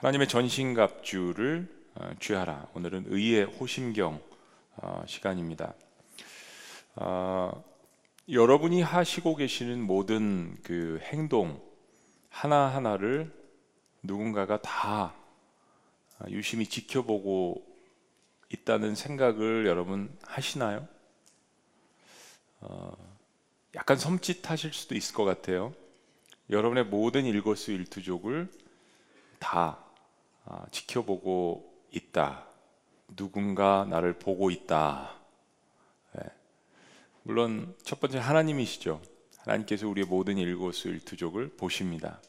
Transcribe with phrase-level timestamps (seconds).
[0.00, 2.68] 하나님의 전신갑주를 어, 취하라.
[2.72, 4.18] 오늘은 의의 호심경
[4.76, 5.74] 어, 시간입니다.
[6.94, 7.62] 어,
[8.26, 11.60] 여러분이 하시고 계시는 모든 그 행동
[12.30, 13.30] 하나 하나를
[14.02, 15.14] 누군가가 다
[16.30, 17.62] 유심히 지켜보고
[18.48, 20.88] 있다는 생각을 여러분 하시나요?
[22.60, 22.96] 어,
[23.74, 25.74] 약간 섬찟하실 수도 있을 것 같아요.
[26.48, 28.48] 여러분의 모든 일거수일투족을
[29.38, 29.89] 다 아,
[30.70, 32.46] 지켜보고 있다.
[33.16, 35.14] 누군가 나를 보고 있다.
[36.14, 36.22] 네.
[37.22, 39.00] 물론 첫 번째 하나님이시죠.
[39.38, 42.20] 하나님께서 우리의 모든 일거수일투족을 보십니다.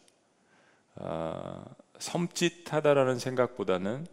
[0.95, 1.63] 어,
[1.97, 4.07] 섬찟하다라는 생각보다는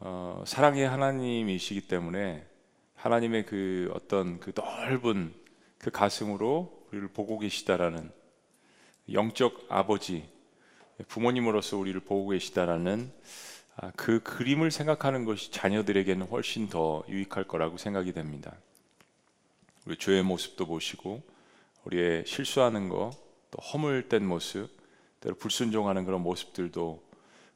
[0.00, 2.46] 어, 사랑의 하나님이시기 때문에
[2.96, 5.34] 하나님의 그 어떤 그 넓은
[5.78, 8.10] 그 가슴으로 우리를 보고 계시다라는
[9.12, 10.28] 영적 아버지
[11.08, 13.10] 부모님으로서 우리를 보고 계시다라는
[13.76, 18.54] 아, 그 그림을 생각하는 것이 자녀들에게는 훨씬 더 유익할 거라고 생각이 됩니다.
[19.84, 21.22] 우리 죄의 모습도 보시고
[21.84, 23.10] 우리의 실수하는 거,
[23.50, 24.68] 또 허물된 모습,
[25.20, 27.02] 때로 불순종하는 그런 모습들도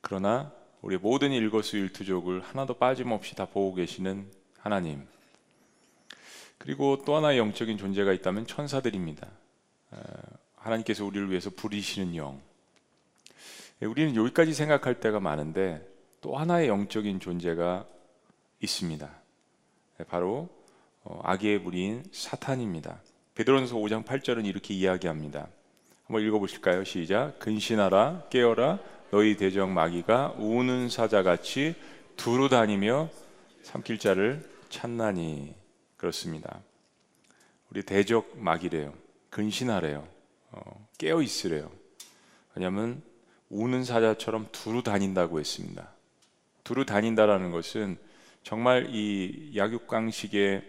[0.00, 5.06] 그러나 우리 모든 일거수일투족을 하나도 빠짐없이 다 보고 계시는 하나님.
[6.56, 9.28] 그리고 또 하나의 영적인 존재가 있다면 천사들입니다.
[10.56, 12.41] 하나님께서 우리를 위해서 부리시는 영.
[13.80, 15.86] 예, 우리는 여기까지 생각할 때가 많은데
[16.20, 17.86] 또 하나의 영적인 존재가
[18.60, 19.10] 있습니다.
[20.00, 20.48] 예, 바로
[21.04, 23.00] 어, 악의 무리인 사탄입니다.
[23.36, 25.46] 베드로전서 5장 8절은 이렇게 이야기합니다.
[26.06, 26.82] 한번 읽어보실까요?
[26.82, 27.38] 시작.
[27.38, 28.80] 근신하라, 깨어라,
[29.12, 31.76] 너희 대적 마귀가 우는 사자같이
[32.16, 33.08] 두루 다니며
[33.62, 35.54] 삼킬 자를 찾나니
[35.96, 36.60] 그렇습니다.
[37.70, 38.92] 우리 대적 마귀래요.
[39.30, 40.08] 근신하래요.
[40.50, 41.70] 어, 깨어 있으래요.
[42.56, 43.02] 왜냐하면
[43.50, 45.88] 우는 사자처럼 두루 다닌다고 했습니다.
[46.64, 47.96] 두루 다닌다라는 것은
[48.42, 50.62] 정말 이 약육강식의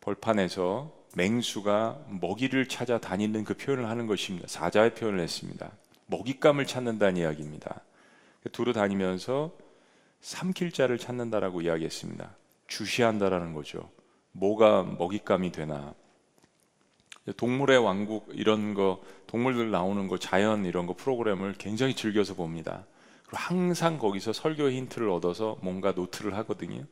[0.00, 4.46] 벌판에서 맹수가 먹이를 찾아 다니는 그 표현을 하는 것입니다.
[4.48, 5.70] 사자의 표현을 했습니다.
[6.06, 7.80] 먹잇감을 찾는다는 이야기입니다.
[8.52, 9.52] 두루 다니면서
[10.20, 12.34] 삼킬 자를 찾는다라고 이야기했습니다.
[12.66, 13.90] 주시한다라는 거죠.
[14.32, 15.94] 뭐가 먹잇감이 되나?
[17.36, 22.84] 동물의 왕국 이런 거 동물들 나오는 거 자연 이런 거 프로그램을 굉장히 즐겨서 봅니다.
[23.24, 26.84] 그리고 항상 거기서 설교 힌트를 얻어서 뭔가 노트를 하거든요.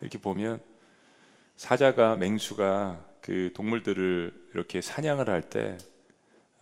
[0.00, 0.60] 이렇게 보면
[1.56, 5.78] 사자가 맹수가 그 동물들을 이렇게 사냥을 할때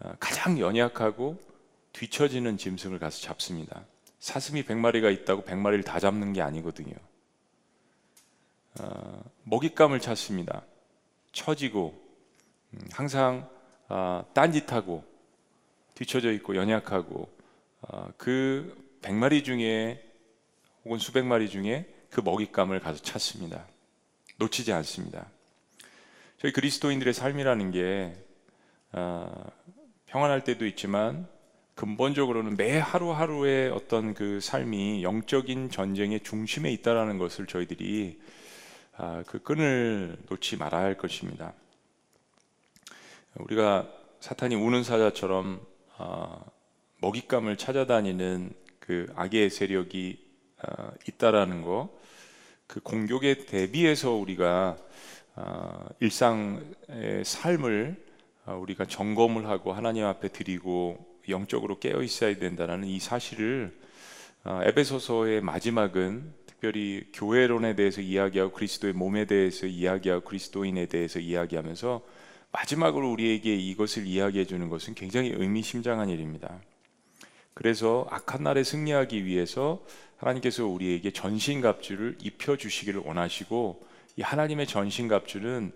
[0.01, 1.39] 어, 가장 연약하고
[1.93, 3.85] 뒤처지는 짐승을 가서 잡습니다.
[4.19, 6.95] 사슴이 100마리가 있다고 100마리를 다 잡는 게 아니거든요.
[8.81, 10.63] 어, 먹잇감을 찾습니다.
[11.33, 12.08] 처지고 음,
[12.93, 13.49] 항상
[13.89, 15.05] 어, 딴짓하고
[15.95, 17.29] 뒤처져 있고 연약하고
[17.83, 20.05] 어, 그 100마리 중에
[20.85, 23.67] 혹은 수백 마리 중에 그 먹잇감을 가서 찾습니다.
[24.37, 25.27] 놓치지 않습니다.
[26.39, 28.17] 저희 그리스도인들의 삶이라는 게
[28.93, 29.45] 어,
[30.07, 31.29] 평안할 때도 있지만
[31.75, 38.21] 근본적으로는 매 하루하루의 어떤 그 삶이 영적인 전쟁의 중심에 있다라는 것을 저희들이
[38.97, 41.53] 아, 그 끈을 놓지 말아야 할 것입니다.
[43.39, 43.89] 우리가
[44.21, 45.61] 사탄이 우는 사자처럼
[45.99, 46.45] 어,
[47.01, 50.19] 먹잇감을 찾아다니는 그 악의 세력이
[50.63, 51.97] 어, 있다라는 거,
[52.67, 54.77] 그 공격에 대비해서 우리가
[55.37, 58.09] 어, 일상의 삶을
[58.47, 63.79] 우리가 점검을 하고 하나님 앞에 드리고 영적으로 깨어 있어야 된다는 이 사실을
[64.47, 72.03] 에베소서의 마지막은 특별히 교회론에 대해서 이야기하고 그리스도의 몸에 대해서 이야기하고 그리스도인에 대해서 이야기하면서
[72.53, 76.61] 마지막으로 우리에게 이것을 이야기해 주는 것은 굉장히 의미심장한 일입니다.
[77.55, 79.85] 그래서 악한 날에 승리하기 위해서
[80.17, 83.87] 하나님께서 우리에게 전신갑주를 입혀 주시기를 원하시고
[84.17, 85.73] 이 하나님의 전신갑주는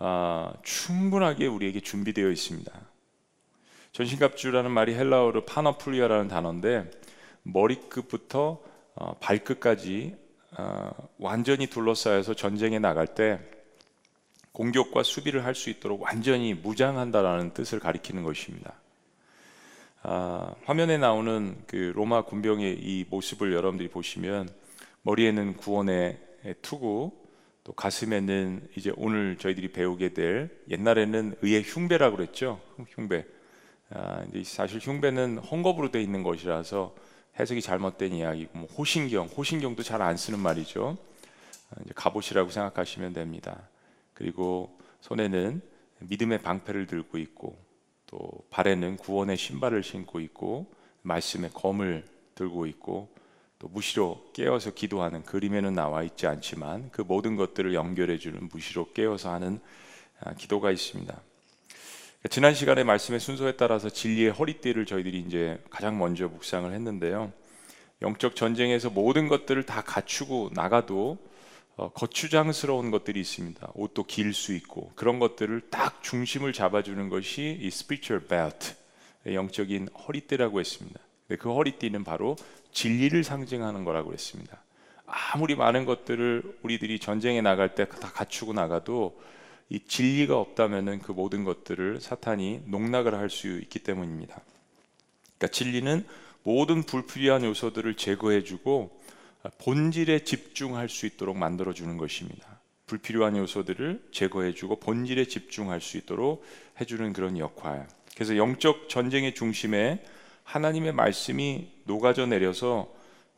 [0.00, 2.72] 아, 충분하게 우리에게 준비되어 있습니다.
[3.92, 6.90] 전신갑주라는 말이 헬라어로 파너플리아라는 단어인데
[7.42, 8.62] 머리끝부터
[8.94, 10.16] 어, 발끝까지
[10.58, 13.40] 어, 완전히 둘러싸여서 전쟁에 나갈 때
[14.58, 18.74] 공격과 수비를 할 수 있도록 완전히 무장한다라는 뜻을 가리키는 것입니다.
[20.02, 24.48] 아, 화면에 나오는 그 로마 군병의 이 모습을 여러분들이 보시면
[25.02, 26.18] 머리에는 구원의
[26.62, 27.12] 투구,
[27.62, 32.60] 또 가슴에는 이제 오늘 저희들이 배우게 될 옛날에는 의의 흉배라고 그랬죠.
[32.88, 33.24] 흉배.
[33.90, 36.96] 아, 이제 사실 흉배는 헝겊으로 되어 있는 것이라서
[37.38, 40.98] 해석이 잘못된 이야기고 뭐 호신경, 호신경도 잘 안 쓰는 말이죠.
[41.70, 43.68] 아, 이제 갑옷이라고 생각하시면 됩니다.
[44.18, 45.62] 그리고 손에는
[46.00, 47.56] 믿음의 방패를 들고 있고
[48.06, 50.66] 또 발에는 구원의 신발을 신고 있고
[51.02, 52.04] 말씀의 검을
[52.34, 53.14] 들고 있고
[53.60, 59.32] 또 무시로 깨어서 기도하는 그림에는 나와 있지 않지만 그 모든 것들을 연결해 주는 무시로 깨어서
[59.32, 59.60] 하는
[60.20, 61.16] 아, 기도가 있습니다.
[62.28, 67.32] 지난 시간에 말씀의 순서에 따라서 진리의 허리띠를 저희들이 이제 가장 먼저 묵상을 했는데요.
[68.02, 71.28] 영적 전쟁에서 모든 것들을 다 갖추고 나가도 어,
[71.94, 73.70] 거추장스러운 것들이 있습니다.
[73.74, 78.74] 옷도 길 수 있고 그런 것들을 딱 중심을 잡아주는 것이 이 spiritual belt,
[79.26, 81.00] 영적인 허리띠라고 했습니다.
[81.38, 82.36] 그 허리띠는 바로
[82.72, 84.62] 진리를 상징하는 거라고 했습니다.
[85.06, 89.20] 아무리 많은 것들을 우리들이 전쟁에 나갈 때 다 갖추고 나가도
[89.70, 94.40] 이 진리가 없다면은 그 모든 것들을 사탄이 농락을 할 수 있기 때문입니다.
[95.36, 96.06] 그러니까 진리는
[96.42, 98.97] 모든 불필요한 요소들을 제거해주고
[99.58, 102.60] 본질에 집중할 수 있도록 만들어 주는 것입니다.
[102.86, 106.44] 불필요한 요소들을 제거해 주고 본질에 집중할 수 있도록
[106.80, 107.86] 해 주는 그런 역할.
[108.14, 110.02] 그래서 영적 전쟁의 중심에
[110.44, 112.92] 하나님의 말씀이 녹아져 내려서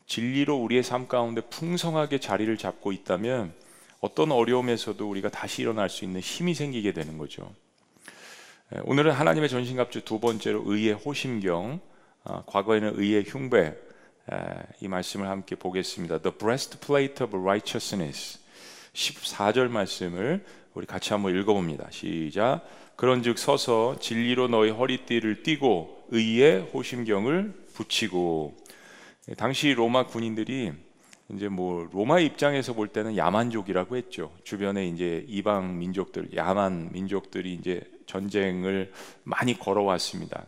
[0.07, 3.53] 진리로 우리의 삶 가운데 풍성하게 자리를 잡고 있다면
[3.99, 7.53] 어떤 어려움에서도 우리가 다시 일어날 수 있는 힘이 생기게 되는 거죠.
[8.83, 11.81] 오늘은 하나님의 전신갑주 두 번째로 의의 호심경,
[12.23, 13.75] 어, 과거에는 의의 흉배
[14.81, 16.19] 이 말씀을 함께 보겠습니다.
[16.19, 18.39] The breastplate of righteousness
[18.93, 21.87] 14절 말씀을 우리 같이 한번 읽어봅니다.
[21.91, 22.61] 시작.
[22.95, 28.55] 그런즉 서서 진리로 너희 허리띠를 띠고 의의 호심경을 붙이고
[29.37, 30.71] 당시 로마 군인들이
[31.33, 34.31] 이제 뭐 로마 입장에서 볼 때는 야만족이라고 했죠.
[34.43, 38.91] 주변에 이제 이방 민족들, 야만 민족들이 이제 전쟁을
[39.23, 40.45] 많이 걸어왔습니다.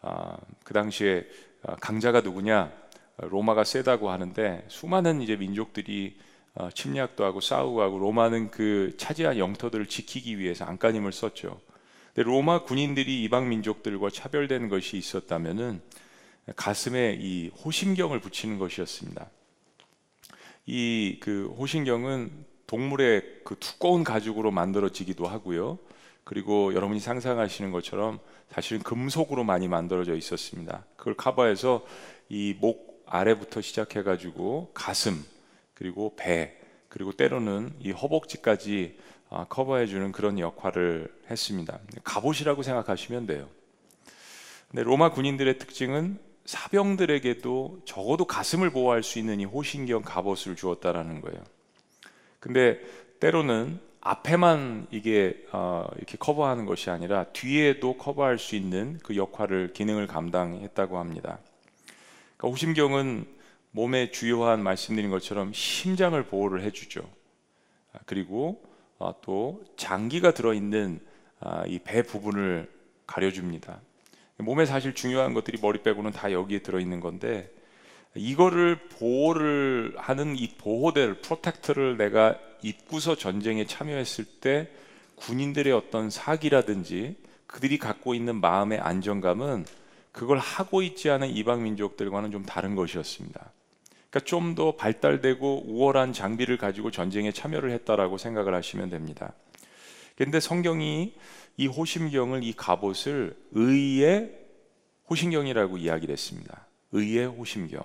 [0.00, 1.26] 아, 그 당시에
[1.64, 2.72] 아, 강자가 누구냐?
[3.18, 6.18] 로마가 세다고 하는데 수많은 이제 민족들이
[6.54, 11.60] 어, 침략도 하고 싸우고 하고 로마는 그 차지한 영토들을 지키기 위해서 안간힘을 썼죠.
[12.14, 15.80] 근데 로마 군인들이 이방 민족들과 차별되는 것이 있었다면은
[16.56, 19.30] 가슴에 이 호심경을 붙이는 것이었습니다.
[20.66, 22.30] 이 그 호심경은
[22.66, 25.78] 동물의 그 두꺼운 가죽으로 만들어지기도 하고요.
[26.24, 28.18] 그리고 여러분이 상상하시는 것처럼
[28.50, 30.84] 사실은 금속으로 많이 만들어져 있었습니다.
[30.96, 31.84] 그걸 커버해서
[32.28, 35.22] 이 목 아래부터 시작해 가지고 가슴
[35.74, 36.56] 그리고 배
[36.88, 38.98] 그리고 때로는 이 허벅지까지
[39.28, 41.78] 아, 커버해 주는 그런 역할을 했습니다.
[42.04, 43.48] 갑옷이라고 생각하시면 돼요.
[44.70, 51.38] 근데 로마 군인들의 특징은 사병들에게도 적어도 가슴을 보호할 수 있는 이 호신경 갑옷을 주었다라는 거예요.
[52.40, 52.80] 근데
[53.20, 60.06] 때로는 앞에만 이게 어, 이렇게 커버하는 것이 아니라 뒤에도 커버할 수 있는 그 역할을 기능을
[60.06, 61.38] 감당했다고 합니다.
[62.42, 63.24] 그러니까 호심경은
[63.70, 67.08] 몸의 주요한 말씀드린 것처럼 심장을 보호를 해주죠.
[67.92, 68.60] 아, 그리고
[68.98, 71.00] 어, 또 장기가 들어있는
[71.40, 72.68] 아, 이배 부분을
[73.06, 73.80] 가려줍니다.
[74.38, 77.48] 몸에 사실 중요한 것들이 머리 빼고는 다 여기에 들어있는 건데
[78.16, 84.68] 이거를 보호를 하는 이 보호대를 프로텍터를 내가 입고서 전쟁에 참여했을 때
[85.14, 87.16] 군인들의 어떤 사기라든지
[87.46, 89.64] 그들이 갖고 있는 마음의 안정감은
[90.12, 93.52] 그걸 하고 있지 않은 이방 민족들과는 좀 다른 것이었습니다.
[94.10, 99.32] 그러니까 좀 더 발달되고 우월한 장비를 가지고 전쟁에 참여를 했다라고 생각을 하시면 됩니다.
[100.16, 101.14] 그런데 성경이
[101.56, 104.38] 이 호심경을 이 갑옷을 의의
[105.08, 106.66] 호심경이라고 이야기를 했습니다.
[106.92, 107.82] 의의 호심경.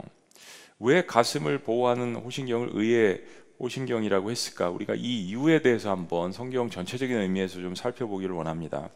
[0.80, 3.24] 왜 가슴을 보호하는 호심경을 의의
[3.60, 4.70] 호심경이라고 했을까?
[4.70, 8.90] 우리가 이 이유에 대해서 한번 성경 전체적인 의미에서 좀 살펴보기를 원합니다.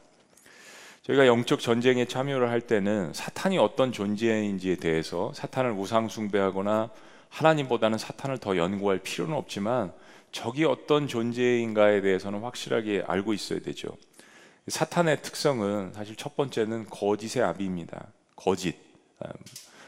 [1.11, 6.89] 저희가 영적 전쟁에 참여를 할 때는 사탄이 어떤 존재인지에 대해서 사탄을 우상 숭배하거나
[7.29, 9.91] 하나님보다는 사탄을 더 연구할 필요는 없지만
[10.31, 13.89] 적이 어떤 존재인가에 대해서는 확실하게 알고 있어야 되죠.
[14.67, 18.07] 사탄의 특성은 사실 첫 번째는 거짓의 아비입니다.
[18.35, 18.75] 거짓.
[19.19, 19.29] 아,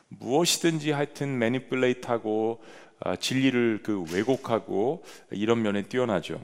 [0.10, 2.62] 무엇이든지 하여튼 매니플레이트하고
[3.00, 6.42] 아, 진리를 그 왜곡하고 이런 면에 뛰어나죠.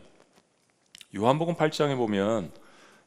[1.16, 2.52] 요한복음 8장에 보면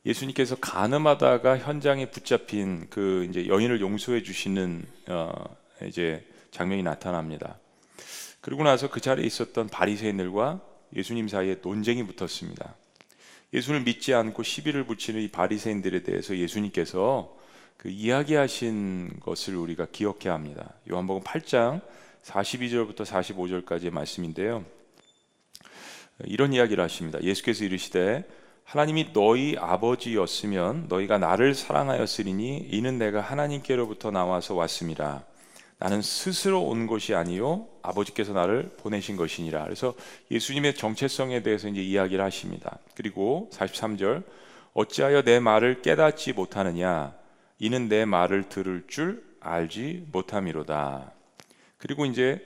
[0.04, 5.32] 예수님께서 가늠하다가 현장에 붙잡힌 그 이제 여인을 용서해 주시는 어
[5.86, 7.58] 이제 장면이 나타납니다.
[8.40, 10.60] 그리고 나서 그 자리에 있었던 바리새인들과
[10.94, 12.74] 예수님 사이에 논쟁이 붙었습니다.
[13.54, 17.36] 예수를 믿지 않고 시비를 붙이는 이 바리새인들에 대해서 예수님께서
[17.76, 20.74] 그 이야기하신 것을 우리가 기억해야 합니다.
[20.90, 21.80] 요한복음 8장
[22.24, 24.64] 42절부터 45절까지의 말씀인데요.
[26.24, 27.20] 이런 이야기를 하십니다.
[27.22, 28.24] 예수께서 이르시되
[28.64, 35.22] 하나님이 너희 아버지였으면 너희가 나를 사랑하였으리니 이는 내가 하나님께로부터 나와서 왔음이라.
[35.78, 39.64] 나는 스스로 온 것이 아니요 아버지께서 나를 보내신 것이니라.
[39.64, 39.94] 그래서
[40.30, 42.78] 예수님의 정체성에 대해서 이제 이야기를 하십니다.
[42.94, 44.22] 그리고 43절
[44.74, 47.14] 어찌하여 내 말을 깨닫지 못하느냐
[47.58, 51.12] 이는 내 말을 들을 줄 알지 못함이로다.
[51.78, 52.44] 그리고 이제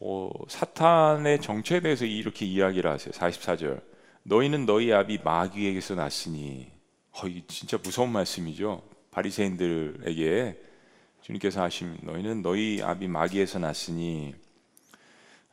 [0.00, 3.12] 어, 사탄의 정체에 대해서 이렇게 이야기를 하세요.
[3.12, 3.82] 44절.
[4.28, 6.70] 너희는 너희 아비 마귀에게서 났으니.
[7.12, 8.82] 어, 이 진짜 무서운 말씀이죠.
[9.10, 10.62] 바리새인들에게
[11.22, 14.34] 주님께서 하심 너희는 너희 아비 마귀에서 났으니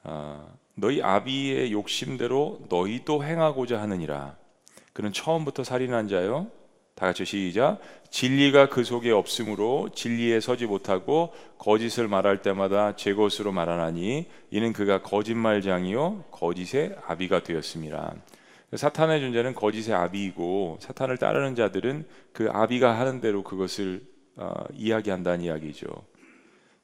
[0.04, 4.36] 어, 너희 아비의 욕심대로 너희도 행하고자 하느니라.
[4.92, 6.52] 그는 처음부터 살인한 자요.
[6.96, 7.80] 다 같이 시작.
[8.10, 15.02] 진리가 그 속에 없으므로 진리에 서지 못하고 거짓을 말할 때마다 제 것으로 말하나니 이는 그가
[15.02, 18.16] 거짓말장이요 거짓의 아비가 되었습니다.
[18.74, 24.06] 사탄의 존재는 거짓의 아비이고 사탄을 따르는 자들은 그 아비가 하는 대로 그것을
[24.38, 25.88] 어, 이야기한다는 이야기죠.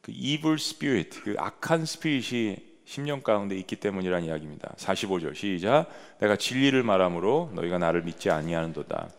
[0.02, 4.74] 그 evil spirit, 그 악한 스피릿이 10년 가운데 있기 때문이라는 이야기입니다.
[4.78, 5.88] 45절 시작.
[6.20, 9.10] 내가 진리를 말함으로 너희가 나를 믿지 아니하는도다.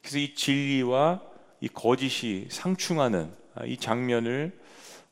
[0.00, 1.22] 그래서 이 진리와
[1.60, 4.58] 이 거짓이 상충하는 아, 이 장면을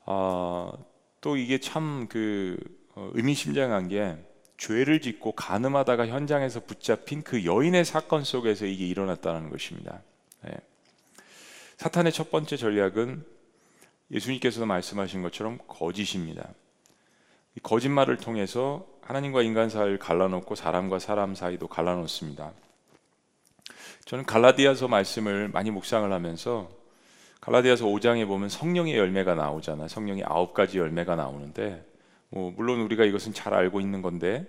[0.04, 0.72] 어,
[1.20, 2.58] 또 이게 참그
[2.94, 4.16] 어, 의미심장한 게
[4.62, 10.02] 죄를 짓고 가늠하다가 현장에서 붙잡힌 그 여인의 사건 속에서 이게 일어났다는 것입니다.
[10.42, 10.52] 네.
[11.78, 13.24] 사탄의 첫 번째 전략은
[14.12, 16.48] 예수님께서 말씀하신 것처럼 거짓입니다.
[17.64, 22.52] 거짓말을 통해서 하나님과 인간 사이를 갈라놓고 사람과 사람 사이도 갈라놓습니다.
[24.04, 26.70] 저는 갈라디아서 말씀을 많이 묵상을 하면서
[27.40, 29.88] 갈라디아서 5장에 보면 성령의 열매가 나오잖아.
[29.88, 31.84] 성령의 아홉 가지 열매가 나오는데
[32.32, 34.46] 뭐 물론 우리가 이것은 잘 알고 있는 건데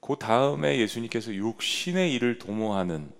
[0.00, 3.10] 그 다음에 예수님께서 육신의 일을 도모하는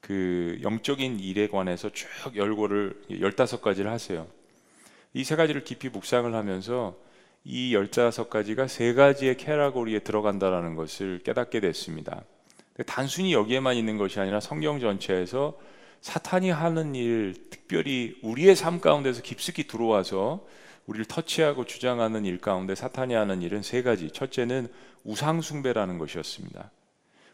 [0.00, 4.26] 그 영적인 일에 관해서 쭉 열고를 열다섯 가지를 하세요.
[5.14, 6.96] 이 세 가지를 깊이 묵상을 하면서
[7.44, 12.24] 이 열다섯 가지가 세 가지의 캐라고리에 들어간다라는 것을 깨닫게 됐습니다.
[12.86, 15.58] 단순히 여기에만 있는 것이 아니라 성경 전체에서
[16.00, 20.46] 사탄이 하는 일, 특별히 우리의 삶 가운데서 깊숙이 들어와서
[20.86, 24.10] 우리를 터치하고 주장하는 일 가운데 사탄이 하는 일은 세 가지.
[24.10, 24.68] 첫째는
[25.04, 26.70] 우상숭배라는 것이었습니다.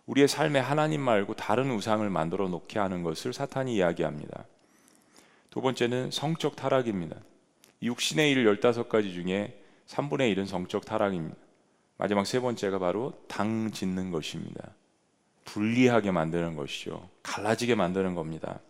[0.07, 4.45] 우리의 삶에 하나님 말고 다른 우상을 만들어 놓게 하는 것을 사탄이 이야기합니다.
[5.51, 7.17] 두 번째는 성적 타락입니다.
[7.83, 11.37] 육신의 일 15가지 중에 3분의 1은 성적 타락입니다.
[11.97, 14.73] 마지막 세 번째가 바로 당 짓는 것입니다.
[15.45, 17.09] 분리하게 만드는 것이죠.
[17.23, 18.61] 갈라지게 만드는 겁니다.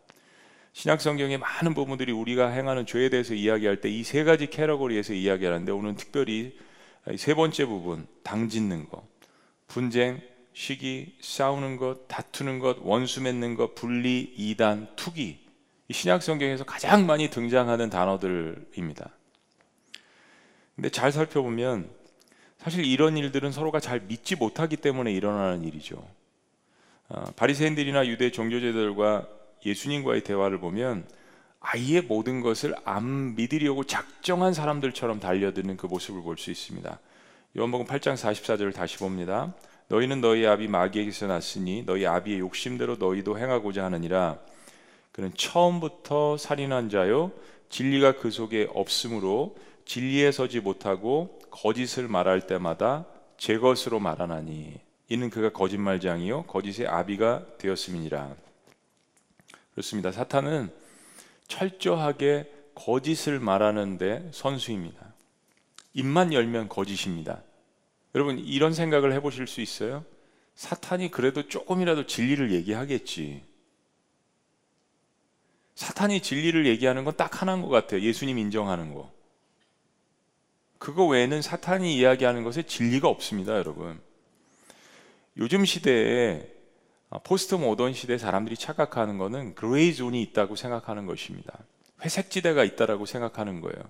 [0.73, 5.73] 신약 성경의 많은 부분들이 우리가 행하는 죄에 대해서 이야기할 때 이 세 가지 캐러고리에서 이야기하는데
[5.73, 6.57] 오늘 특별히
[7.17, 9.03] 세 번째 부분 당 짓는 것,
[9.67, 10.21] 분쟁,
[10.53, 15.39] 시기, 싸우는 것, 다투는 것, 원수 맺는 것, 분리, 이단, 투기.
[15.89, 19.11] 이 신약 성경에서 가장 많이 등장하는 단어들입니다.
[20.77, 21.91] 근데 잘 살펴보면
[22.59, 26.07] 사실 이런 일들은 서로가 잘 믿지 못하기 때문에 일어나는 일이죠.
[27.09, 29.27] 어, 바리새인들이나 유대 종교제들과
[29.65, 31.07] 예수님과의 대화를 보면
[31.61, 37.01] 아예 모든 것을 안 믿으려고 작정한 사람들처럼 달려드는 그 모습을 볼 수 있습니다.
[37.57, 39.55] 요한복음 8장 44절을 다시 봅니다.
[39.89, 44.39] 너희는 너희 아비 마귀에게서 났으니 너희 아비의 욕심대로 너희도 행하고자 하느니라.
[45.13, 47.33] 그는 처음부터 살인한 자요
[47.71, 53.07] 진리가 그 속에 없으므로 진리에 서지 못하고 거짓을 말할 때마다
[53.39, 54.75] 제 것으로 말하나니
[55.09, 58.37] 이는 그가 거짓말장이요 거짓의 아비가 되었음이니라.
[59.79, 60.11] 그렇습니다.
[60.11, 60.73] 사탄은
[61.47, 65.15] 철저하게 거짓을 말하는데 선수입니다.
[65.95, 67.45] 입만 열면 거짓입니다.
[68.17, 70.05] 여러분 이런 생각을 해보실 수 있어요?
[70.57, 73.45] 사탄이 그래도 조금이라도 진리를 얘기하겠지.
[75.77, 78.01] 사탄이 진리를 얘기하는 건 딱 하나인 것 같아요.
[78.01, 79.13] 예수님 인정하는 거.
[80.79, 84.01] 그거 외에는 사탄이 이야기하는 것에 진리가 없습니다, 여러분.
[85.37, 86.58] 요즘 시대에 아,
[87.25, 91.59] 포스트 모던 시대 사람들이 착각하는 것은 gray zone이 있다고 생각하는 것입니다.
[92.03, 93.83] 회색 지대가 있다라고 생각하는 거예요.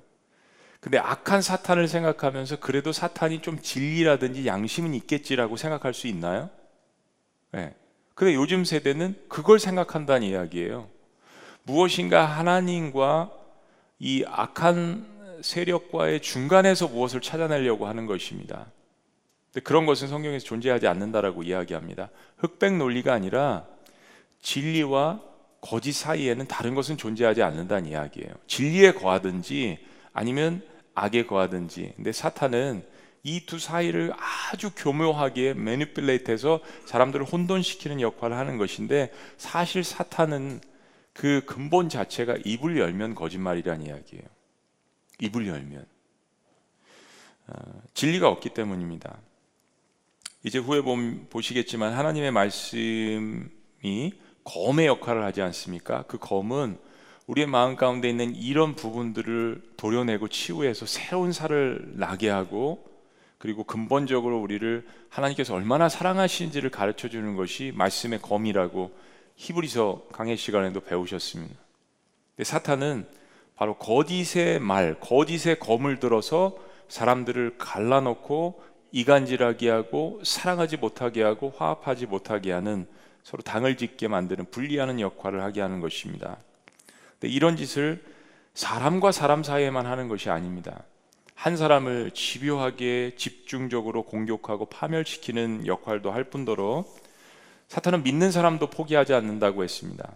[0.80, 6.50] 근데 악한 사탄을 생각하면서 그래도 사탄이 좀 진리라든지 양심은 있겠지라고 생각할 수 있나요?
[7.50, 7.74] 네.
[8.14, 10.88] 근데 요즘 세대는 그걸 생각한다는 이야기예요.
[11.64, 13.32] 무엇인가 하나님과
[13.98, 18.66] 이 악한 세력과의 중간에서 무엇을 찾아내려고 하는 것입니다.
[19.64, 22.10] 그런 것은 성경에서 존재하지 않는다라고 이야기합니다.
[22.38, 23.66] 흑백 논리가 아니라
[24.40, 25.20] 진리와
[25.60, 28.30] 거짓 사이에는 다른 것은 존재하지 않는다는 이야기예요.
[28.46, 29.78] 진리에 거하든지
[30.12, 30.62] 아니면
[30.94, 31.94] 악에 거하든지.
[31.96, 32.84] 근데 사탄은
[33.24, 40.60] 이 두 사이를 아주 교묘하게 매니플레이트해서 사람들을 혼돈시키는 역할을 하는 것인데 사실 사탄은
[41.12, 44.24] 그 근본 자체가 입을 열면 거짓말이라는 이야기예요.
[45.20, 45.84] 입을 열면
[47.48, 49.18] 어, 진리가 없기 때문입니다.
[50.44, 50.82] 이제 후에
[51.30, 54.12] 보시겠지만 하나님의 말씀이
[54.44, 56.04] 검의 역할을 하지 않습니까?
[56.06, 56.78] 그 검은
[57.26, 62.86] 우리의 마음 가운데 있는 이런 부분들을 도려내고 치유해서 새로운 살을 나게 하고
[63.36, 68.92] 그리고 근본적으로 우리를 하나님께서 얼마나 사랑하시는지를 가르쳐 주는 것이 말씀의 검이라고
[69.36, 71.54] 히브리서 강의 시간에도 배우셨습니다.
[72.34, 73.06] 근데 사탄은
[73.54, 76.56] 바로 거짓의 말, 거짓의 검을 들어서
[76.88, 82.86] 사람들을 갈라놓고 이간질하게 하고 사랑하지 못하게 하고 화합하지 못하게 하는
[83.22, 86.38] 서로 당을 짓게 만드는 분리하는 역할을 하게 하는 것입니다.
[87.12, 88.02] 근데 이런 짓을
[88.54, 90.84] 사람과 사람 사이에만 하는 것이 아닙니다.
[91.34, 96.84] 한 사람을 집요하게 집중적으로 공격하고 파멸시키는 역할도 할 뿐더러
[97.68, 100.10] 사탄은 믿는 사람도 포기하지 않는다고 했습니다.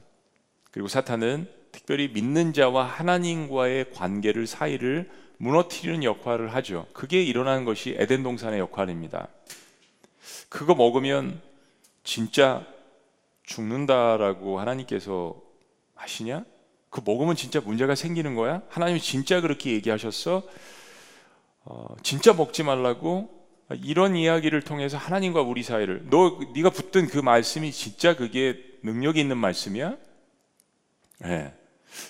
[0.71, 5.11] 그리고 사탄은 특별히 믿는 자와 하나님과의 관계를 사이를
[5.43, 6.87] 무너뜨리는 역할을 하죠.
[6.93, 9.27] 그게 일어나는 것이 에덴 동산의 역할입니다.
[10.49, 11.41] 그거 먹으면
[12.05, 12.65] 진짜
[13.43, 15.35] 죽는다라고 하나님께서
[15.97, 16.45] 하시냐?
[16.91, 18.63] 그 먹으면 진짜 문제가 생기는 거야?
[18.69, 20.45] 하나님이 진짜 그렇게 얘기하셨어?
[21.65, 23.29] 어, 진짜 먹지 말라고?
[23.83, 29.39] 이런 이야기를 통해서 하나님과 우리 사이를 너 네가 붙든 그 말씀이 진짜 그게 능력이 있는
[29.39, 29.97] 말씀이야?
[31.19, 31.53] 네.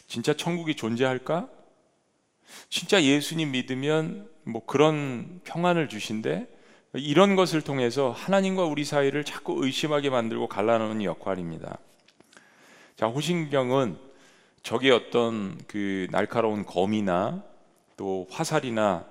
[0.07, 1.62] 진짜 천국이 존재할까?
[2.69, 6.49] 진짜 예수님 믿으면 뭐 그런 평안을 주신데
[6.95, 11.79] 이런 것을 통해서 하나님과 우리 사이를 자꾸 의심하게 만들고 갈라놓는 역할입니다.
[12.97, 13.97] 자, 호신경은
[14.63, 17.43] 적의 어떤 그 날카로운 검이나
[17.97, 19.07] 또 화살이나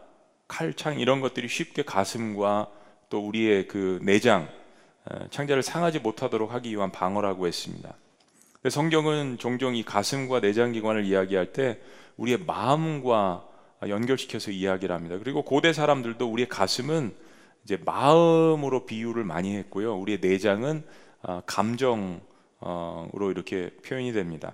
[0.47, 2.67] 칼창 이런 것들이 쉽게 가슴과
[3.09, 4.47] 또 우리의 그 내장
[5.05, 7.95] 어, 창자를 상하지 못하도록 하기 위한 방어라고 했습니다.
[8.69, 11.79] 성경은 종종 이 가슴과 내장 기관을 이야기할 때
[12.21, 13.47] 우리의 마음과
[13.87, 15.17] 연결시켜서 이야기를 합니다.
[15.17, 17.13] 그리고 고대 사람들도 우리의 가슴은
[17.63, 19.95] 이제 마음으로 비유를 많이 했고요.
[19.97, 20.83] 우리의 내장은
[21.23, 24.53] 아, 감정으로 이렇게 표현이 됩니다.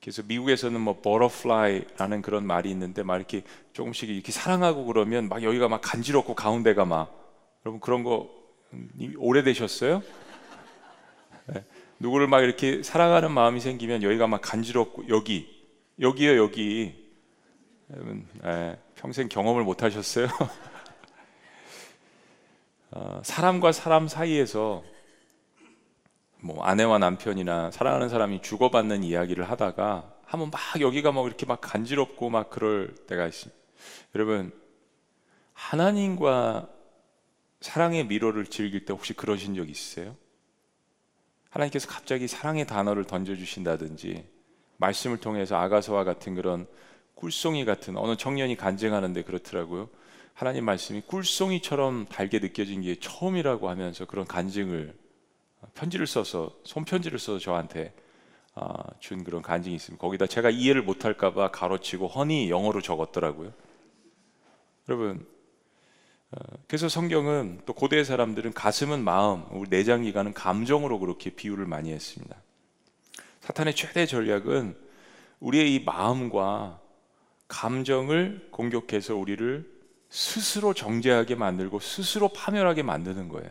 [0.00, 3.42] 그래서 미국에서는 뭐 butterfly라는 그런 말이 있는데 막 이렇게
[3.72, 7.12] 조금씩 이렇게 사랑하고 그러면 막 여기가 막 간지럽고 가운데가 막
[7.64, 8.30] 여러분 그런 거
[9.18, 10.02] 오래되셨어요?
[11.46, 11.64] 네.
[11.98, 15.48] 누구를 막 이렇게 사랑하는 마음이 생기면 여기가 막 간지럽고 여기
[15.98, 17.05] 여기요 여기
[17.92, 20.26] 여러분 네, 평생 경험을 못 하셨어요?
[22.90, 24.82] 어, 사람과 사람 사이에서
[26.40, 32.28] 뭐 아내와 남편이나 사랑하는 사람이 주고받는 이야기를 하다가 한번 막 여기가 막 이렇게 막 간지럽고
[32.28, 33.56] 막 그럴 때가 있습니다.
[34.16, 34.52] 여러분
[35.52, 36.68] 하나님과
[37.60, 40.16] 사랑의 미로를 즐길 때 혹시 그러신 적 있으세요?
[41.50, 44.28] 하나님께서 갑자기 사랑의 단어를 던져 주신다든지
[44.78, 46.66] 말씀을 통해서 아가서와 같은 그런
[47.16, 49.88] 꿀송이 같은 어느 청년이 간증하는데 그렇더라고요.
[50.34, 54.94] 하나님 말씀이 꿀송이처럼 달게 느껴진 게 처음이라고 하면서 그런 간증을
[55.74, 57.94] 편지를 써서 손편지를 써서 저한테
[58.54, 60.00] 아, 준 그런 간증이 있습니다.
[60.00, 63.52] 거기다 제가 이해를 못할까봐 가로치고 허니 영어로 적었더라고요.
[64.88, 65.26] 여러분
[66.32, 71.92] 어, 그래서 성경은 또 고대 사람들은 가슴은 마음, 우리 내장 기관은 감정으로 그렇게 비유를 많이
[71.92, 72.36] 했습니다.
[73.40, 74.76] 사탄의 최대 전략은
[75.40, 76.80] 우리의 이 마음과
[77.48, 79.76] 감정을 공격해서 우리를
[80.08, 83.50] 스스로 정죄하게 만들고 스스로 파멸하게 만드는 거예요.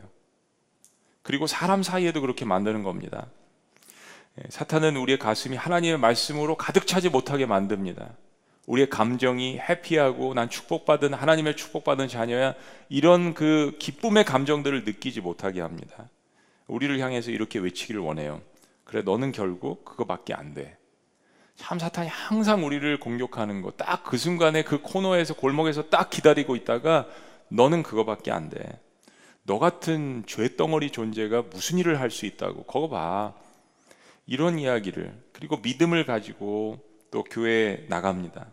[1.21, 3.27] 그리고 사람 사이에도 그렇게 만드는 겁니다.
[4.39, 8.15] 예, 사탄은 우리의 가슴이 하나님의 말씀으로 가득 차지 못하게 만듭니다.
[8.67, 12.55] 우리의 감정이 해피하고 난 축복받은 하나님의 축복받은 자녀야
[12.89, 16.09] 이런 그 기쁨의 감정들을 느끼지 못하게 합니다.
[16.67, 18.41] 우리를 향해서 이렇게 외치기를 원해요.
[18.83, 20.77] 그래 너는 결국 그거밖에 안 돼.
[21.55, 27.07] 참 사탄이 항상 우리를 공격하는 거 딱 그 순간에 그 코너에서 골목에서 딱 기다리고 있다가
[27.49, 28.79] 너는 그거밖에 안 돼.
[29.43, 33.33] 너 같은 죄덩어리 존재가 무슨 일을 할 수 있다고 그거 봐.
[34.25, 36.79] 이런 이야기를 그리고 믿음을 가지고
[37.11, 38.47] 또 교회에 나갑니다.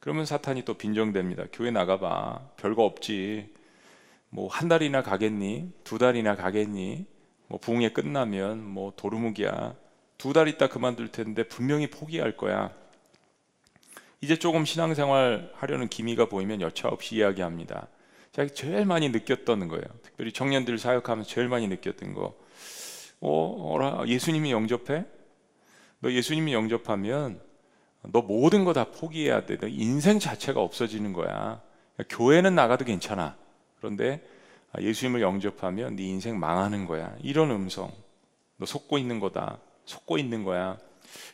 [0.00, 1.44] 그러면 사탄이 또 빈정됩니다.
[1.52, 2.50] 교회 나가봐.
[2.56, 3.52] 별거 없지.
[4.30, 5.72] 뭐 한 달이나 가겠니?
[5.84, 7.06] 두 달이나 가겠니?
[7.48, 9.74] 뭐 부흥회 끝나면 뭐 도루묵이야.
[10.18, 12.72] 두 달 있다 그만둘 텐데 분명히 포기할 거야.
[14.20, 17.88] 이제 조금 신앙생활 하려는 기미가 보이면 여차 없이 이야기합니다.
[18.32, 19.84] 제가 제일 많이 느꼈던 거예요.
[20.02, 22.34] 특별히 청년들 사역하면서 제일 많이 느꼈던 거.
[23.20, 25.04] 어, 예수님이 영접해?
[26.00, 27.40] 너 예수님이 영접하면
[28.02, 29.58] 너 모든 거 다 포기해야 돼.
[29.58, 31.60] 너 인생 자체가 없어지는 거야.
[32.08, 33.36] 교회는 나가도 괜찮아.
[33.78, 34.22] 그런데
[34.78, 37.14] 예수님을 영접하면 네 인생 망하는 거야.
[37.22, 37.90] 이런 음성.
[38.58, 39.58] 너 속고 있는 거다.
[39.86, 40.76] 속고 있는 거야.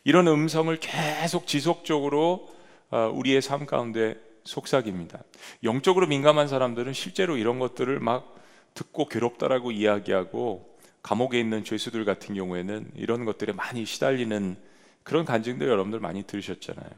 [0.05, 2.49] 이런 음성을 계속 지속적으로
[2.89, 5.23] 어, 우리의 삶 가운데 속삭입니다.
[5.63, 8.35] 영적으로 민감한 사람들은 실제로 이런 것들을 막
[8.73, 14.55] 듣고 괴롭다라고 이야기하고 감옥에 있는 죄수들 같은 경우에는 이런 것들에 많이 시달리는
[15.03, 16.89] 그런 간증들 여러분들 많이 들으셨잖아요.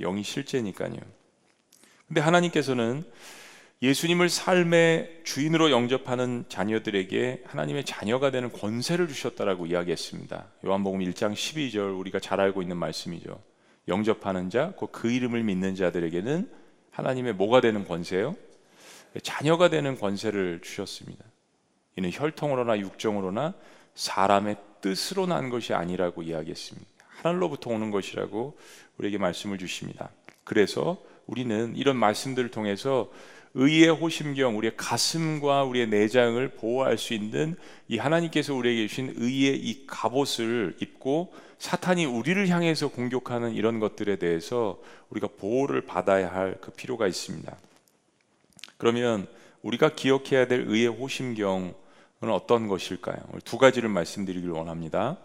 [0.00, 0.96] 영이 실제니까요.
[2.06, 3.04] 근데 하나님께서는
[3.80, 10.46] 예수님을 삶의 주인으로 영접하는 자녀들에게 하나님의 자녀가 되는 권세를 주셨다라고 이야기했습니다.
[10.66, 13.40] 요한복음 1장 12절 우리가 잘 알고 있는 말씀이죠.
[13.86, 16.50] 영접하는 자, 그 이름을 믿는 자들에게는
[16.90, 18.34] 하나님의 뭐가 되는 권세요?
[19.22, 21.24] 자녀가 되는 권세를 주셨습니다.
[21.96, 23.54] 이는 혈통으로나 육정으로나
[23.94, 26.88] 사람의 뜻으로 난 것이 아니라고 이야기했습니다.
[27.06, 28.58] 하늘로부터 오는 것이라고
[28.98, 30.10] 우리에게 말씀을 주십니다.
[30.42, 33.10] 그래서 우리는 이런 말씀들을 통해서
[33.60, 37.56] 의의 호심경, 우리의 가슴과 우리의 내장을 보호할 수 있는
[37.88, 44.80] 이 하나님께서 우리에게 주신 의의 이 갑옷을 입고 사탄이 우리를 향해서 공격하는 이런 것들에 대해서
[45.10, 47.52] 우리가 보호를 받아야 할 그 필요가 있습니다.
[48.76, 49.26] 그러면
[49.62, 51.74] 우리가 기억해야 될 의의 호심경은
[52.30, 53.18] 어떤 것일까요?
[53.44, 55.18] 두 가지를 말씀드리길 원합니다.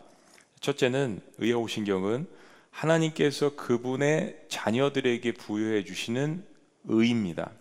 [0.59, 2.25] 첫째는 의의 호심경은
[2.71, 6.43] 하나님께서 그분의 자녀들에게 부여해 주시는
[6.85, 7.51] 의입니다.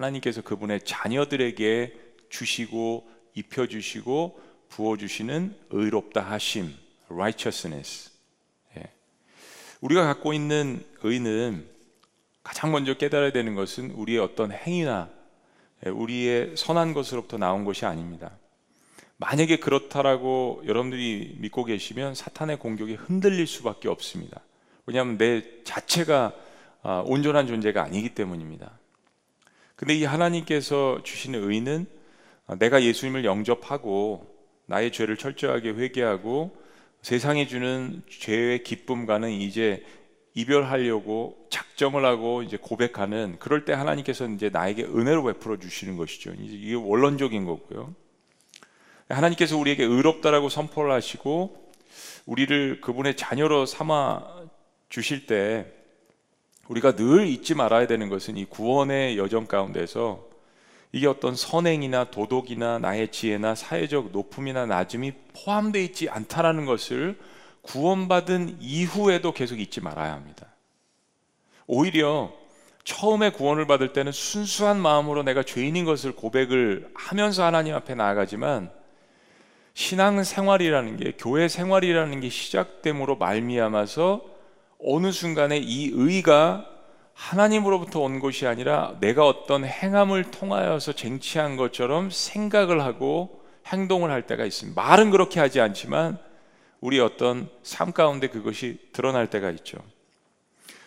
[0.00, 1.94] 하나님께서 그분의 자녀들에게
[2.30, 6.74] 주시고 입혀 주시고 부어 주시는 의롭다 하심,
[7.08, 8.10] righteousness.
[8.76, 8.90] 예.
[9.80, 11.66] 우리가 갖고 있는 의는
[12.42, 15.10] 가장 먼저 깨달아야 되는 것은 우리의 어떤 행위나
[15.86, 18.32] 예, 우리의 선한 것으로부터 나온 것이 아닙니다.
[19.18, 24.40] 만약에 그렇다라고 여러분들이 믿고 계시면 사탄의 공격에 흔들릴 수밖에 없습니다.
[24.86, 26.32] 왜냐하면 내 자체가
[26.82, 28.79] 아, 온전한 존재가 아니기 때문입니다.
[29.80, 31.86] 근데 이 하나님께서 주시는 의는
[32.58, 34.26] 내가 예수님을 영접하고
[34.66, 36.54] 나의 죄를 철저하게 회개하고
[37.00, 39.82] 세상에 주는 죄의 기쁨과는 이제
[40.34, 46.34] 이별하려고 작정을 하고 이제 고백하는 그럴 때 하나님께서 이제 나에게 은혜로 베풀어 주시는 것이죠.
[46.38, 47.94] 이게 원론적인 거고요.
[49.08, 51.72] 하나님께서 우리에게 의롭다라고 선포를 하시고
[52.26, 54.42] 우리를 그분의 자녀로 삼아
[54.90, 55.72] 주실 때
[56.70, 60.24] 우리가 늘 잊지 말아야 되는 것은 이 구원의 여정 가운데서
[60.92, 67.18] 이게 어떤 선행이나 도덕이나 나의 지혜나 사회적 높음이나 낮음이 포함되어 있지 않다라는 것을
[67.62, 70.46] 구원받은 이후에도 계속 잊지 말아야 합니다.
[71.66, 72.32] 오히려
[72.84, 78.70] 처음에 구원을 받을 때는 순수한 마음으로 내가 죄인인 것을 고백을 하면서 하나님 앞에 나아가지만
[79.74, 84.39] 신앙 생활이라는 게 교회 생활이라는 게 시작됨으로 말미암아서
[84.84, 86.66] 어느 순간에 이 의가
[87.14, 94.44] 하나님으로부터 온 것이 아니라 내가 어떤 행함을 통하여서 쟁취한 것처럼 생각을 하고 행동을 할 때가
[94.44, 94.80] 있습니다.
[94.80, 96.18] 말은 그렇게 하지 않지만
[96.80, 99.78] 우리 어떤 삶 가운데 그것이 드러날 때가 있죠.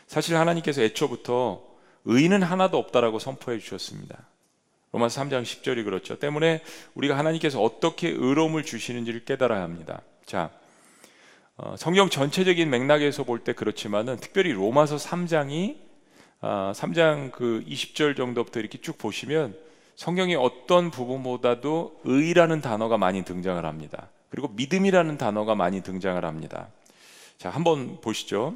[0.07, 1.61] 사실 하나님께서 애초부터
[2.05, 4.27] 의는 하나도 없다라고 선포해 주셨습니다.
[4.91, 6.19] 로마서 3장 10절이 그렇죠.
[6.19, 6.61] 때문에
[6.93, 10.01] 우리가 하나님께서 어떻게 의로움을 주시는지를 깨달아야 합니다.
[10.25, 10.51] 자,
[11.57, 15.77] 어, 성경 전체적인 맥락에서 볼 때 그렇지만은 특별히 로마서 3장이
[16.41, 19.55] 아, 3장 그 20절 정도부터 이렇게 쭉 보시면
[19.95, 24.09] 성경의 어떤 부분보다도 의라는 단어가 많이 등장을 합니다.
[24.29, 26.69] 그리고 믿음이라는 단어가 많이 등장을 합니다.
[27.37, 28.55] 자, 한번 보시죠.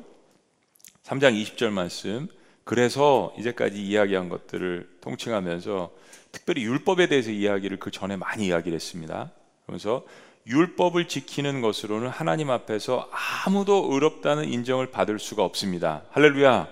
[1.03, 2.27] 3장 20절 말씀.
[2.63, 5.91] 그래서 이제까지 이야기한 것들을 통칭하면서
[6.31, 9.31] 특별히 율법에 대해서 이야기를 그 전에 많이 이야기를 했습니다.
[9.65, 10.03] 그러면서
[10.47, 13.09] 율법을 지키는 것으로는 하나님 앞에서
[13.45, 16.03] 아무도 의롭다는 인정을 받을 수가 없습니다.
[16.11, 16.67] 할렐루야.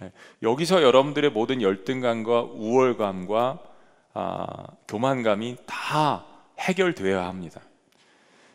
[0.00, 0.12] 네.
[0.42, 3.58] 여기서 여러분들의 모든 열등감과 우월감과
[4.14, 4.46] 아,
[4.88, 6.24] 교만감이 다
[6.58, 7.60] 해결되어야 합니다.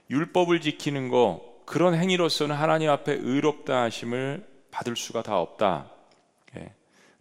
[0.09, 5.92] 율법을 지키는 거 그런 행위로서는 하나님 앞에 의롭다 하심을 받을 수가 다 없다.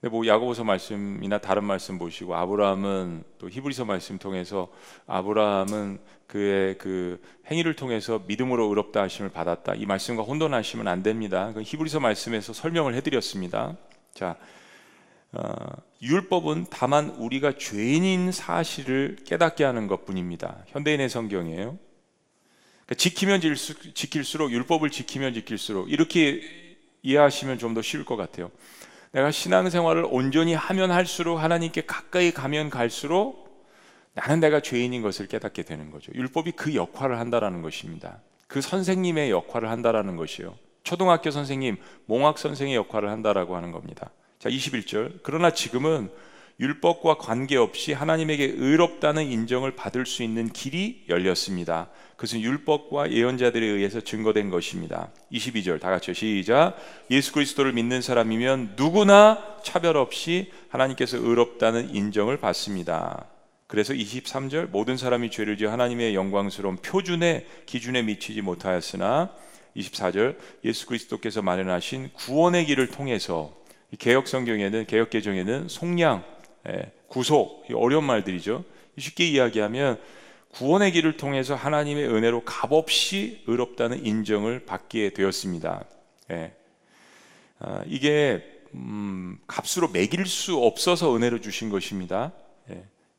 [0.03, 4.69] 근데 뭐 야고보서 말씀이나 다른 말씀 보시고 아브라함은 또 히브리서 말씀 통해서
[5.07, 9.75] 아브라함은 그의 그 행위를 통해서 믿음으로 의롭다 하심을 받았다.
[9.77, 11.53] 이 말씀과 혼돈하시면 안 됩니다.
[11.55, 13.77] 그 히브리서 말씀에서 설명을 해드렸습니다.
[14.13, 14.37] 자,
[15.31, 15.55] 어,
[16.03, 20.65] 율법은 다만 우리가 죄인인 사실을 깨닫게 하는 것뿐입니다.
[20.67, 21.79] 현대인의 성경이에요.
[22.87, 23.41] 그러니까 지키면
[23.95, 26.43] 지킬수록 율법을 지키면 지킬수록 이렇게
[27.03, 28.51] 이해하시면 좀 더 쉬울 것 같아요.
[29.13, 33.43] 내가 신앙생활을 온전히 하면 할수록 하나님께 가까이 가면 갈수록
[34.15, 36.13] 나는 내가 죄인인 것을 깨닫게 되는 거죠.
[36.15, 38.21] 율법이 그 역할을 한다라는 것입니다.
[38.47, 40.55] 그 선생님의 역할을 한다라는 것이요.
[40.83, 44.11] 초등학교 선생님, 몽학 선생의 역할을 한다라고 하는 겁니다.
[44.39, 45.21] 자, 21절.
[45.23, 46.11] 그러나 지금은
[46.61, 51.89] 율법과 관계없이 하나님에게 의롭다는 인정을 받을 수 있는 길이 열렸습니다.
[52.17, 55.11] 그것은 율법과 예언자들에 의해서 증거된 것입니다.
[55.33, 56.77] 22절 다 같이 시작.
[57.11, 63.27] 예수 그리스도를 믿는 사람이면 누구나 차별 없이 하나님께서 의롭다는 인정을 받습니다.
[63.67, 69.31] 그래서 23절 모든 사람이 죄를 지어 하나님의 영광스러운 표준의 기준에 미치지 못하였으나
[69.77, 73.55] 24절 예수 그리스도께서 마련하신 구원의 길을 통해서
[73.99, 76.42] 개혁 성경에는 개혁 개정에는 속량, 예,
[77.09, 78.65] 구속 어려운 말들이죠.
[78.99, 80.01] 쉽게 이야기하면
[80.53, 85.85] 구원의 길을 통해서 하나님의 은혜로 값없이 의롭다는 인정을 받게 되었습니다.
[86.31, 86.53] 예.
[87.59, 88.45] 아, 이게
[88.75, 92.33] 음, 값으로 매길 수 없어서 은혜로 주신 것입니다.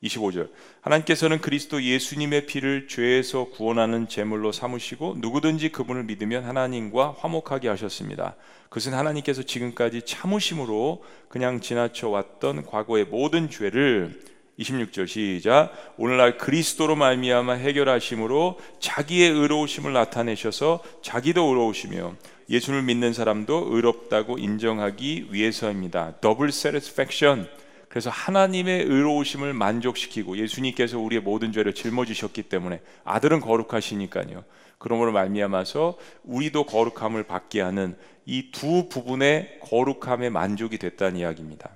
[0.04, 0.08] 예.
[0.08, 0.50] 25절
[0.82, 8.36] 하나님께서는 그리스도 예수님의 피를 죄에서 구원하는 제물로 삼으시고 누구든지 그분을 믿으면 하나님과 화목하게 하셨습니다.
[8.70, 14.22] 그것은 하나님께서 지금까지 참으심으로 그냥 지나쳐 왔던 과거의 모든 죄를
[14.60, 22.16] 26절 시작 오늘날 그리스도로 말미암아 해결하심으로 자기의 의로우심을 나타내셔서 자기도 의로우시며
[22.50, 26.16] 예수를 믿는 사람도 의롭다고 인정하기 위해서입니다.
[26.22, 27.48] 더블 세티스팩션
[27.94, 34.44] 그래서 하나님의 의로우심을 만족시키고 예수님께서 우리의 모든 죄를 짊어지셨기 때문에 아들은 거룩하시니까요.
[34.80, 41.70] 그러므로 말미암아서 우리도 거룩함을 받게 하는 이 두 부분의 거룩함에 만족이 됐다는 이야기입니다.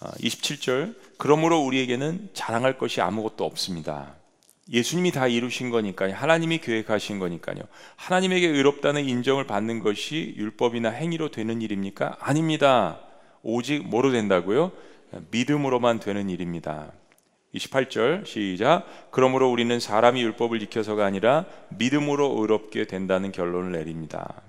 [0.00, 4.14] 27절 아, 그러므로 우리에게는 자랑할 것이 아무것도 없습니다.
[4.70, 6.14] 예수님이 다 이루신 거니까요.
[6.14, 7.60] 하나님이 계획하신 거니까요.
[7.96, 12.18] 하나님에게 의롭다는 인정을 받는 것이 율법이나 행위로 되는 일입니까?
[12.20, 13.07] 아닙니다.
[13.42, 14.72] 오직 뭐로 된다고요?
[15.30, 16.92] 믿음으로만 되는 일입니다.
[17.54, 19.10] 28절 시작.
[19.10, 24.42] 그러므로 우리는 사람이 율법을 지켜서가 아니라 믿음으로 의롭게 된다는 결론을 내립니다.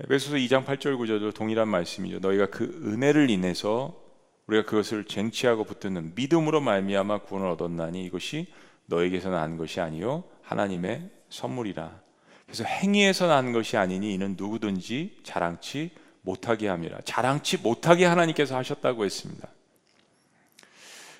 [0.00, 2.18] 에베소서 2장 8절 9절도 동일한 말씀이죠.
[2.18, 3.98] 너희가 그 은혜를 인해서
[4.46, 8.46] 우리가 그것을 쟁취하고 붙드는 믿음으로 말미암아 구원을 얻었나니 이것이
[8.86, 12.00] 너에게서 난 것이 아니요 하나님의 선물이라.
[12.44, 15.90] 그래서 행위에서 난 것이 아니니 이는 누구든지 자랑치
[16.26, 16.98] 못하게 함이라.
[17.04, 19.48] 자랑치 못하게 하나님께서 하셨다고 했습니다.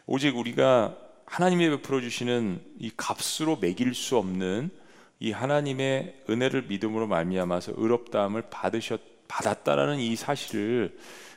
[0.07, 4.71] 오직 우리가 하나님이 베풀어 주시는 이 값으로 매길 수 없는
[5.19, 10.97] 이 하나님의 은혜를 믿음으로 말미암아서 의롭다함을 받으셨 받았다라는 이 사실을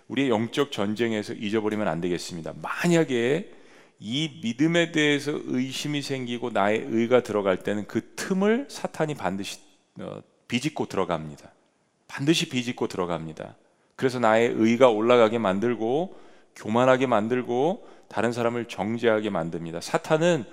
[0.09, 2.53] 우리의 영적 전쟁에서 잊어버리면 안 되겠습니다.
[2.61, 3.51] 만약에
[3.99, 9.59] 이 믿음에 대해서 의심이 생기고 나의 의가 들어갈 때는 그 틈을 사탄이 반드시
[9.99, 11.51] 어, 비집고 들어갑니다.
[12.09, 13.55] 반드시 비집고 들어갑니다.
[13.95, 16.19] 그래서 나의 의가 올라가게 만들고
[16.55, 19.79] 교만하게 만들고 다른 사람을 정죄하게 만듭니다.
[19.79, 20.43] 사탄은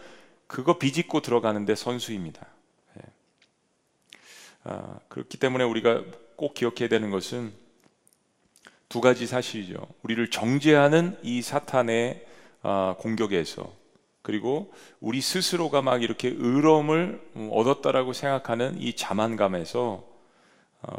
[0.47, 2.47] 그거 비집고 들어가는데 선수입니다.
[2.99, 3.03] 예.
[4.65, 6.05] 아, 그렇기 때문에 우리가
[6.37, 7.53] 꼭 기억해야 되는 것은
[8.89, 9.77] 두 가지 사실이죠.
[10.03, 12.27] 우리를 정죄하는 이 사탄의
[12.63, 13.73] 아, 공격에서
[14.23, 20.16] 그리고 우리 스스로가 막 이렇게 의로움을 얻었다라고 생각하는 이 자만감에서 아,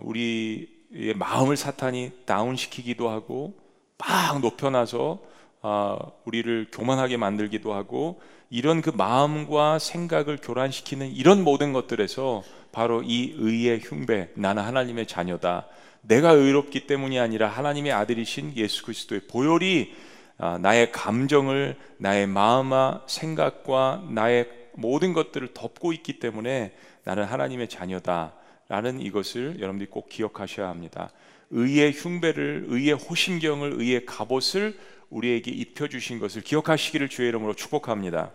[0.01, 3.57] 우리의 마음을 사탄이 다운시키기도 하고
[3.97, 5.19] 막 높여놔서
[5.61, 13.33] 아, 우리를 교만하게 만들기도 하고 이런 그 마음과 생각을 교란시키는 이런 모든 것들에서 바로 이
[13.37, 15.67] 의의 흉배 나는 하나님의 자녀다.
[16.01, 19.93] 내가 의롭기 때문이 아니라 하나님의 아들이신 예수 그리스도의 보혈이
[20.37, 28.33] 아, 나의 감정을 나의 마음과 생각과 나의 모든 것들을 덮고 있기 때문에 나는 하나님의 자녀다
[28.69, 31.11] 라는 이것을 여러분들이 꼭 기억하셔야 합니다.
[31.49, 34.77] 의의 흉배를 의의 호심경을 의의 갑옷을
[35.09, 38.31] 우리에게 입혀 주신 것을 기억하시기를 주의 이름으로 축복합니다.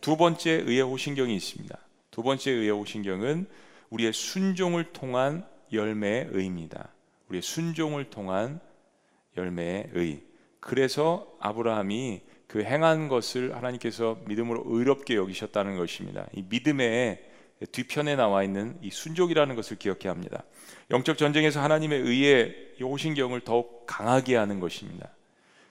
[0.00, 1.76] 두 번째 의의 호심경이 있습니다.
[2.10, 3.46] 두 번째 의의 호심경은
[3.90, 6.92] 우리의 순종을 통한 열매의 의입니다.
[7.28, 8.60] 우리의 순종을 통한
[9.36, 10.22] 열매의 의.
[10.60, 16.26] 그래서 아브라함이 그 행한 것을 하나님께서 믿음으로 의롭게 여기셨다는 것입니다.
[16.34, 17.35] 이 믿음의
[17.72, 20.44] 뒤편에 나와 있는 이 순종이라는 것을 기억해야 합니다.
[20.90, 25.08] 영적 전쟁에서 하나님의 의의 호신경을 더욱 강하게 하는 것입니다.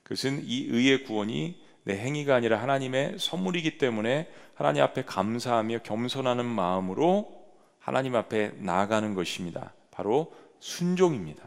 [0.03, 7.45] 그것은 이 의의 구원이 내 행위가 아니라 하나님의 선물이기 때문에 하나님 앞에 감사하며 겸손하는 마음으로
[7.79, 9.73] 하나님 앞에 나아가는 것입니다.
[9.91, 11.43] 바로 순종입니다.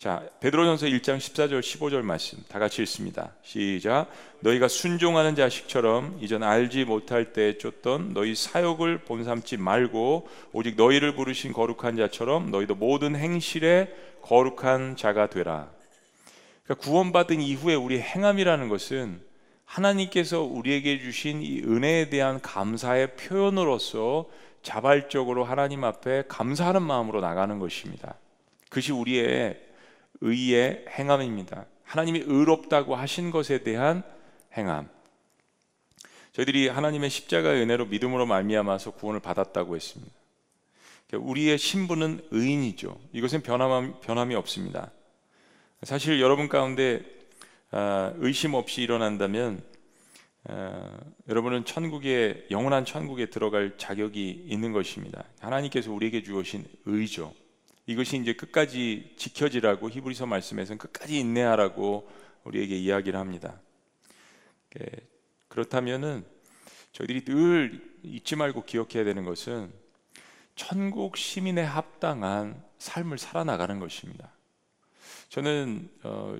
[0.00, 3.34] 자, 베드로전서 1장 14절 15절 말씀 다 같이 읽습니다.
[3.42, 4.06] 시작.
[4.40, 11.52] 너희가 순종하는 자식처럼 이전 알지 못할 때 쫓던 너희 사욕을 본삼지 말고 오직 너희를 부르신
[11.52, 15.68] 거룩한 자처럼 너희도 모든 행실에 거룩한 자가 되라.
[16.64, 19.20] 그러니까 구원받은 이후에 우리 행함이라는 것은
[19.66, 24.30] 하나님께서 우리에게 주신 이 은혜에 대한 감사의 표현으로서
[24.62, 28.14] 자발적으로 하나님 앞에 감사하는 마음으로 나가는 것입니다.
[28.70, 29.68] 그것이 우리의
[30.20, 31.66] 의의 행함입니다.
[31.84, 34.02] 하나님이 의롭다고 하신 것에 대한
[34.56, 34.88] 행함.
[36.32, 40.12] 저희들이 하나님의 십자가의 은혜로 믿음으로 말미암아서 구원을 받았다고 했습니다.
[41.12, 42.98] 우리의 신분은 의인이죠.
[43.12, 44.92] 이것은 변함, 변함이 없습니다.
[45.82, 47.04] 사실 여러분 가운데
[47.72, 49.62] 아, 의심 없이 일어난다면
[50.44, 55.24] 어, 여러분은 천국에 영원한 천국에 들어갈 자격이 있는 것입니다.
[55.40, 57.34] 하나님께서 우리에게 주신 의죠.
[57.90, 62.08] 이것이 이제 끝까지 지켜지라고 히브리서 말씀에서는 끝까지 인내하라고
[62.44, 63.60] 우리에게 이야기를 합니다.
[64.78, 64.86] 예,
[65.48, 66.24] 그렇다면은
[66.92, 69.72] 저희들이 늘 잊지 말고 기억해야 되는 것은
[70.54, 74.30] 천국 시민에 합당한 삶을 살아나가는 것입니다.
[75.28, 76.38] 저는 어,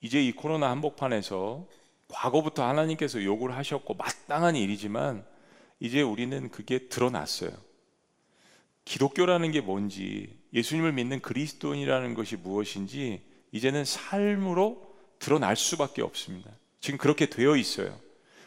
[0.00, 1.66] 이제 이 코로나 한복판에서
[2.06, 5.26] 과거부터 하나님께서 요구를 하셨고 마땅한 일이지만
[5.80, 7.50] 이제 우리는 그게 드러났어요.
[8.84, 13.20] 기독교라는 게 뭔지, 예수님을 믿는 그리스도인이라는 것이 무엇인지
[13.52, 16.50] 이제는 삶으로 드러날 수밖에 없습니다.
[16.80, 17.98] 지금 그렇게 되어 있어요.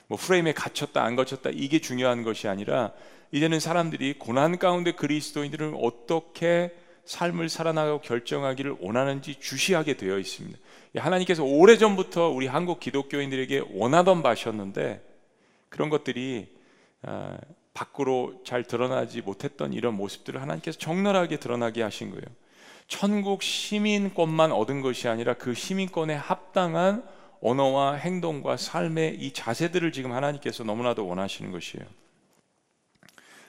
[0.08, 2.94] 뭐 프레임에 갇혔다 안 갇혔다 이게 중요한 것이 아니라
[3.32, 6.74] 이제는 사람들이 고난 가운데 그리스도인들은 어떻게
[7.06, 10.58] 삶을 살아나가고 결정하기를 원하는지 주시하게 되어 있습니다.
[10.96, 15.02] 하나님께서 오래전부터 우리 한국 기독교인들에게 원하던 바셨는데
[15.70, 16.48] 그런 것들이
[17.04, 17.38] 아,
[17.78, 22.24] 밖으로 잘 드러나지 못했던 이런 모습들을 하나님께서 적나라하게 드러나게 하신 거예요.
[22.88, 27.04] 천국 시민권만 얻은 것이 아니라 그 시민권에 합당한
[27.40, 31.86] 언어와 행동과 삶의 이 자세들을 지금 하나님께서 너무나도 원하시는 것이에요.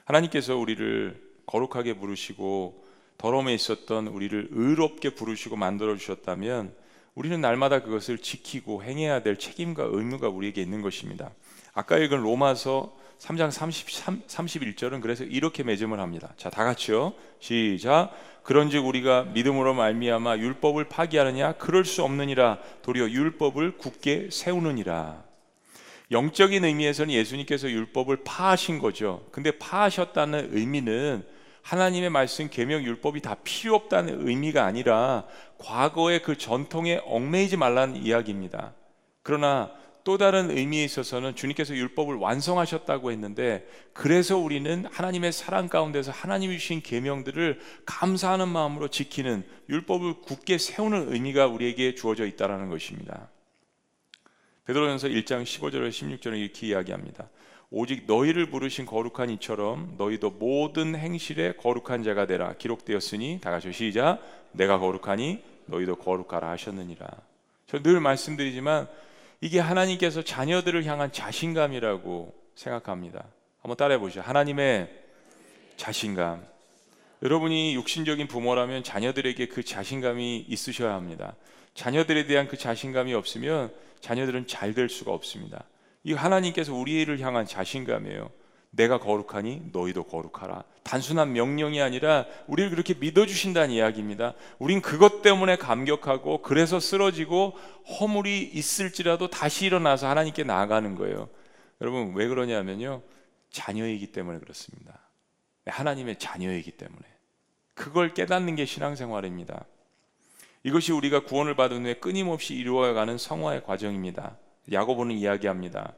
[0.05, 2.85] 하나님께서 우리를 거룩하게 부르시고
[3.17, 6.75] 더러움에 있었던 우리를 의롭게 부르시고 만들어 주셨다면
[7.15, 11.31] 우리는 날마다 그것을 지키고 행해야 될 책임과 의무가 우리에게 있는 것입니다.
[11.73, 16.33] 아까 읽은 로마서 3장 33, 31절은 그래서 이렇게 맺음을 합니다.
[16.37, 17.13] 자, 다 같이요.
[17.39, 18.11] 시작.
[18.43, 25.23] 그런즉 우리가 믿음으로 말미암아 율법을 파기하느냐 그럴 수 없느니라 도리어 율법을 굳게 세우느니라.
[26.11, 29.27] 영적인 의미에서는 예수님께서 율법을 파하신 거죠.
[29.31, 31.23] 근데 파하셨다는 의미는
[31.61, 35.25] 하나님의 말씀 계명 율법이 다 필요 없다는 의미가 아니라
[35.59, 38.73] 과거의 그 전통에 얽매이지 말라는 이야기입니다.
[39.21, 39.71] 그러나
[40.09, 46.81] 또 다른 의미에 있어서는 주님께서 율법을 완성하셨다고 했는데 그래서 우리는 하나님의 사랑 가운데서 하나님이 주신
[46.81, 53.29] 계명들을 감사하는 마음으로 지키는 율법을 굳게 세우는 의미가 우리에게 주어져 있다라는 것입니다.
[54.65, 57.29] 베드로전서 1장 15절에 16절에 이렇게 이야기합니다.
[57.69, 64.23] 오직 너희를 부르신 거룩한 이처럼 너희도 모든 행실에 거룩한 자가 되라 기록되었으니 다 같이 시작
[64.53, 67.07] 내가 거룩하니 너희도 거룩하라 하셨느니라.
[67.67, 68.87] 저 늘 말씀드리지만
[69.41, 73.25] 이게 하나님께서 자녀들을 향한 자신감이라고 생각합니다.
[73.61, 74.21] 한번 따라해 보시죠.
[74.21, 74.89] 하나님의
[75.77, 76.45] 자신감.
[77.21, 81.35] 여러분이 육신적인 부모라면 자녀들에게 그 자신감이 있으셔야 합니다.
[81.73, 85.65] 자녀들에 대한 그 자신감이 없으면 자녀들은 잘 될 수가 없습니다.
[86.03, 88.29] 이 하나님께서 우리를 향한 자신감이에요.
[88.71, 90.63] 내가 거룩하니 너희도 거룩하라.
[90.83, 94.33] 단순한 명령이 아니라 우리를 그렇게 믿어주신다는 이야기입니다.
[94.59, 97.57] 우린 그것 때문에 감격하고 그래서 쓰러지고
[97.99, 101.29] 허물이 있을지라도 다시 일어나서 하나님께 나아가는 거예요.
[101.81, 103.01] 여러분 왜 그러냐면요.
[103.51, 104.99] 자녀이기 때문에 그렇습니다.
[105.65, 107.01] 하나님의 자녀이기 때문에.
[107.73, 109.65] 그걸 깨닫는 게 신앙생활입니다.
[110.63, 114.37] 이것이 우리가 구원을 받은 후에 끊임없이 이루어가는 성화의 과정입니다.
[114.71, 115.93] 야고보는 이야기합니다.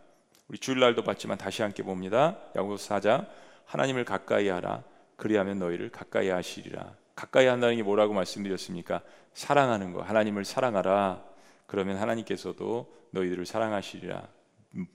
[0.52, 2.38] 우리 주일날도 봤지만 다시 함께 봅니다.
[2.58, 3.26] 야고보서 4장
[3.68, 4.84] 하나님을 가까이 하라
[5.16, 6.94] 그리하면 너희를 가까이 하시리라.
[7.16, 9.02] 가까이 한다는 게 뭐라고 말씀드렸습니까?
[9.34, 10.02] 사랑하는 거.
[10.02, 11.24] 하나님을 사랑하라.
[11.68, 14.28] 그러면 하나님께서도 너희들을 사랑하시리라.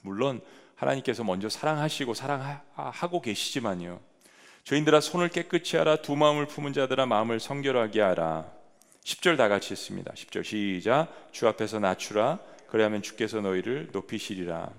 [0.03, 0.43] 물론
[0.75, 3.99] 하나님께서 먼저 사랑하시고 사랑하고 계시지만요.
[4.65, 8.53] 저희들아 손을 깨끗이 하라 두 마음을 품은 자들아 마음을 성결하게 하라.
[9.05, 10.13] 10절 다 같이 했습니다.
[10.13, 11.09] 10절 시작.
[11.33, 12.41] 주 앞에서 낮추라.
[12.69, 14.71] 그래야면 주께서 너희를 높이시리라.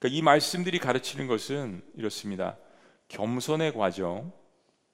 [0.00, 2.56] 그러니까 이 말씀들이 가르치는 것은 이렇습니다.
[3.08, 4.32] 겸손의 과정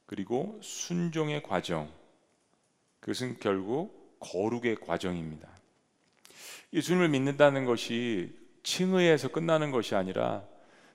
[0.05, 1.89] 그리고 순종의 과정
[3.01, 5.49] 그것은 결국 거룩의 과정입니다.
[6.73, 10.43] 예수님을 믿는다는 것이 칭의에서 끝나는 것이 아니라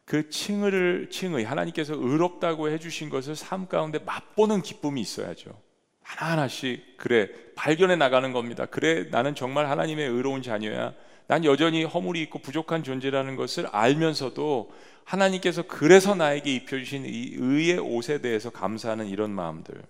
[0.04, 5.58] 그 칭의를 칭의 하나님께서 의롭다고 해주신 것을 삶 가운데 맛보는 기쁨이 있어야죠.
[6.02, 8.66] 하나하나씩 그래 발견해 나가는 겁니다.
[8.66, 10.94] 그래 나는 정말 하나님의 의로운 자녀야.
[11.32, 14.70] 난 여전히 허물이 있고 부족한 존재라는 것을 알면서도
[15.06, 19.82] 하나님께서 그래서 나에게 입혀주신 이 의의 옷에 대해서 감사하는 이런 마음들.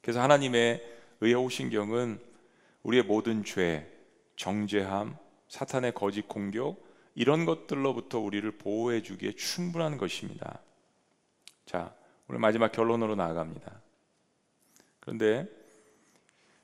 [0.00, 0.84] 그래서 하나님의
[1.20, 2.20] 의의 호신경은
[2.84, 3.90] 우리의 모든 죄,
[4.36, 5.16] 정죄함,
[5.48, 6.76] 사탄의 거짓 공격
[7.16, 10.60] 이런 것들로부터 우리를 보호해 주기에 충분한 것입니다.
[11.66, 11.92] 자,
[12.28, 13.80] 오늘 마지막 결론으로 나아갑니다.
[15.00, 15.48] 그런데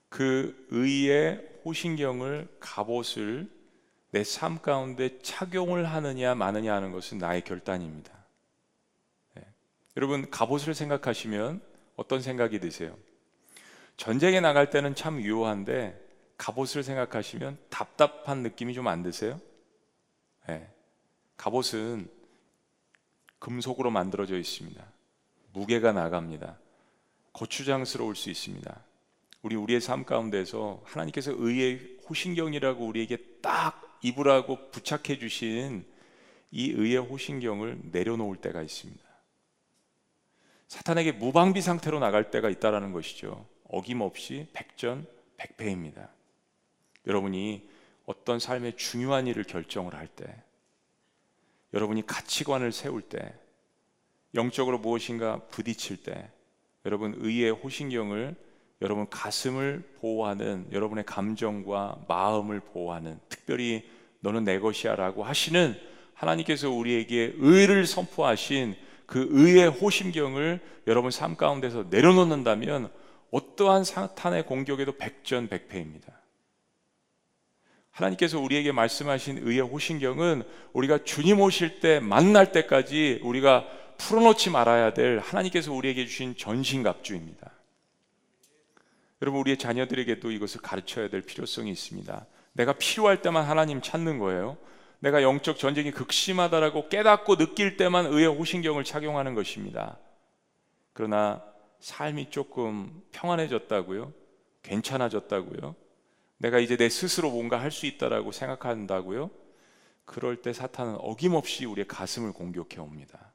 [0.09, 3.56] 그 의의 호신경을 갑옷을
[4.17, 8.13] 내 삶 가운데 착용을 하느냐 마느냐 하는 것은 나의 결단입니다.
[9.35, 9.43] 네.
[9.97, 11.61] 여러분 갑옷을 생각하시면
[11.97, 12.97] 어떤 생각이 드세요?
[13.99, 16.03] 전쟁에 나갈 때는 참 유효한데
[16.39, 19.39] 갑옷을 생각하시면 답답한 느낌이 좀 안 드세요?
[20.49, 20.67] 네.
[21.37, 22.09] 갑옷은
[23.39, 24.83] 금속으로 만들어져 있습니다.
[25.53, 26.59] 무게가 나갑니다.
[27.33, 28.81] 고추장스러울 수 있습니다.
[29.43, 35.85] 우리 우리의 삶 가운데서 하나님께서 의의 호신경이라고 우리에게 딱 입으라고 부착해 주신
[36.51, 39.05] 이 의의 호신경을 내려놓을 때가 있습니다.
[40.69, 43.47] 사탄에게 무방비 상태로 나갈 때가 있다라는 것이죠.
[43.69, 46.09] 어김없이 백전 백패입니다.
[47.07, 47.69] 여러분이
[48.05, 50.43] 어떤 삶의 중요한 일을 결정을 할 때,
[51.75, 53.35] 여러분이 가치관을 세울 때,
[54.35, 56.31] 영적으로 무엇인가 부딪힐 때,
[56.85, 58.37] 여러분 의의 호신경을
[58.83, 63.89] 여러분 가슴을 보호하는 여러분의 감정과 마음을 보호하는 특별히
[64.21, 65.75] 너는 내 것이야라고 하시는
[66.15, 68.75] 하나님께서 우리에게 의를 선포하신
[69.07, 72.91] 그 의의 호심경을 여러분 삶 가운데서 내려놓는다면
[73.31, 76.13] 어떠한 사탄의 공격에도 백전백패입니다.
[77.91, 80.43] 하나님께서 우리에게 말씀하신 의의 호신경은
[80.75, 83.67] 우리가 주님 오실 때 만날 때까지 우리가
[83.97, 87.56] 풀어놓지 말아야 될 하나님께서 우리에게 주신 전신갑주입니다.
[89.23, 92.27] 여러분 우리의 자녀들에게도 이것을 가르쳐야 될 필요성이 있습니다.
[92.53, 94.57] 내가 필요할 때만 하나님 찾는 거예요.
[94.99, 99.99] 내가 영적 전쟁이 극심하다라고 깨닫고 느낄 때만 의의 호신경을 착용하는 것입니다.
[100.93, 101.43] 그러나
[101.81, 104.13] 삶이 조금 평안해졌다고요?
[104.63, 105.75] 괜찮아졌다고요?
[106.39, 109.31] 내가 이제 내 스스로 뭔가 할 수 있다라고 생각한다고요?
[110.05, 113.33] 그럴 때 사탄은 어김없이 우리의 가슴을 공격해 옵니다.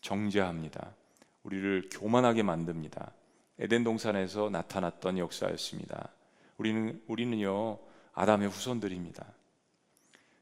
[0.00, 0.94] 정죄합니다.
[1.42, 3.12] 우리를 교만하게 만듭니다.
[3.60, 6.08] 에덴 동산에서 나타났던 역사였습니다.
[6.56, 7.78] 우리는 우리는요
[8.14, 9.26] 아담의 후손들입니다.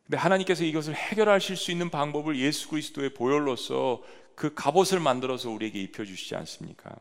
[0.05, 4.03] 근데 하나님께서 이것을 해결하실 수 있는 방법을 예수 그리스도의 보혈로서
[4.35, 6.97] 그 갑옷을 만들어서 우리에게 입혀 주시지 않습니까?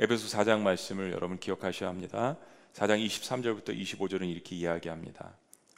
[0.00, 2.36] 에베소 4장 말씀을 여러분 기억하셔야 합니다.
[2.74, 5.32] 4장 23절부터 25절은 이렇게 이야기합니다.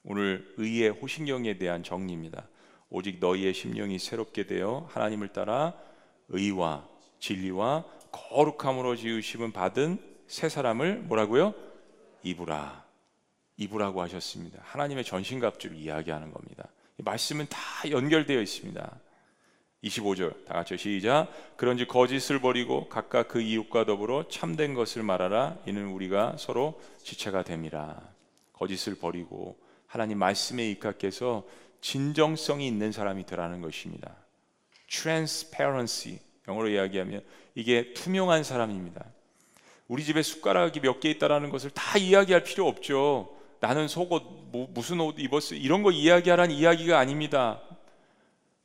[0.05, 2.49] 오늘 의의 호신경에 대한 정리입니다.
[2.89, 5.75] 오직 너희의 심령이 새롭게 되어 하나님을 따라
[6.29, 6.89] 의와
[7.21, 11.55] 진리와 거룩함으로 지으심은 받은 새 사람을 뭐라고요?
[12.23, 12.85] 이브라.
[13.57, 14.61] 이브라고 하셨습니다.
[14.63, 16.69] 하나님의 전신갑주를 이야기하는 겁니다.
[16.99, 17.59] 말씀은 다
[17.91, 19.01] 연결되어 있습니다.
[19.85, 21.29] 25절 다 같이 시작.
[21.57, 25.59] 그런지 거짓을 버리고 각각 그 이웃과 더불어 참된 것을 말하라.
[25.67, 28.01] 이는 우리가 서로 지체가 됨이라.
[28.53, 31.47] 거짓을 버리고 하나님 말씀에 입각해서
[31.81, 34.15] 진정성이 있는 사람이 되라는 것입니다.
[34.87, 36.19] transparency
[36.51, 37.23] 영어로 이야기하면
[37.55, 39.05] 이게 투명한 사람입니다.
[39.89, 43.37] 우리 집에 숟가락이 몇 개 있다라는 것을 다 이야기할 필요 없죠.
[43.61, 44.23] 나는 속옷
[44.53, 47.61] 뭐, 무슨 옷 입었어 이런 거 이야기하라는 이야기가 아닙니다.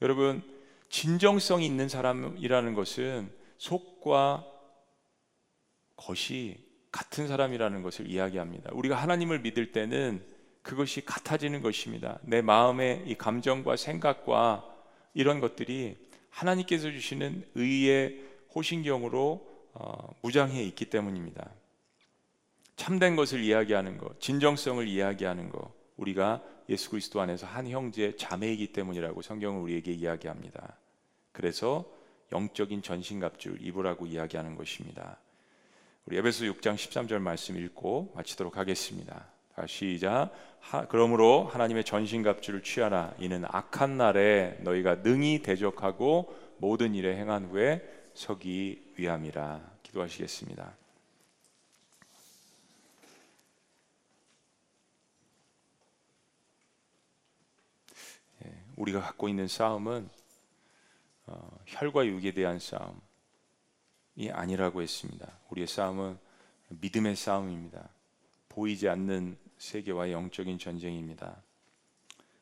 [0.02, 0.44] 여러분
[0.90, 4.46] 진정성이 있는 사람이라는 것은 속과
[5.96, 6.58] 겉이
[6.92, 8.70] 같은 사람이라는 것을 이야기합니다.
[8.74, 10.24] 우리가 하나님을 믿을 때는
[10.62, 12.20] 그것이 같아지는 것입니다.
[12.22, 14.66] 내 마음의 이 감정과 생각과
[15.14, 15.98] 이런 것들이
[16.36, 18.22] 하나님께서 주시는 의의
[18.54, 21.50] 호신경으로 어, 무장해 있기 때문입니다.
[22.76, 29.22] 참된 것을 이야기하는 것, 진정성을 이야기하는 것, 우리가 예수 그리스도 안에서 한 형제 자매이기 때문이라고
[29.22, 30.78] 성경은 우리에게 이야기합니다.
[31.32, 31.86] 그래서
[32.34, 35.18] 영적인 전신갑주를 입으라고 이야기하는 것입니다.
[36.06, 39.35] 우리 에베소 6장 13절 말씀 읽고 마치도록 하겠습니다.
[39.68, 40.32] 시작.
[40.60, 43.14] 하, 그러므로 하나님의 전신갑주를 취하라.
[43.20, 47.82] 이는 악한 날에 너희가 능히 대적하고 모든 일에 행한 후에
[48.14, 49.62] 서기 위함이라.
[49.84, 50.74] 기도하시겠습니다.
[58.46, 60.10] 예, 우리가 갖고 있는 싸움은
[61.28, 63.00] 어, 혈과 육에 대한 싸움이
[64.32, 65.40] 아니라고 했습니다.
[65.50, 66.18] 우리의 싸움은
[66.70, 67.90] 믿음의 싸움입니다.
[68.50, 71.42] 보이지 않는 세계와 영적인 전쟁입니다.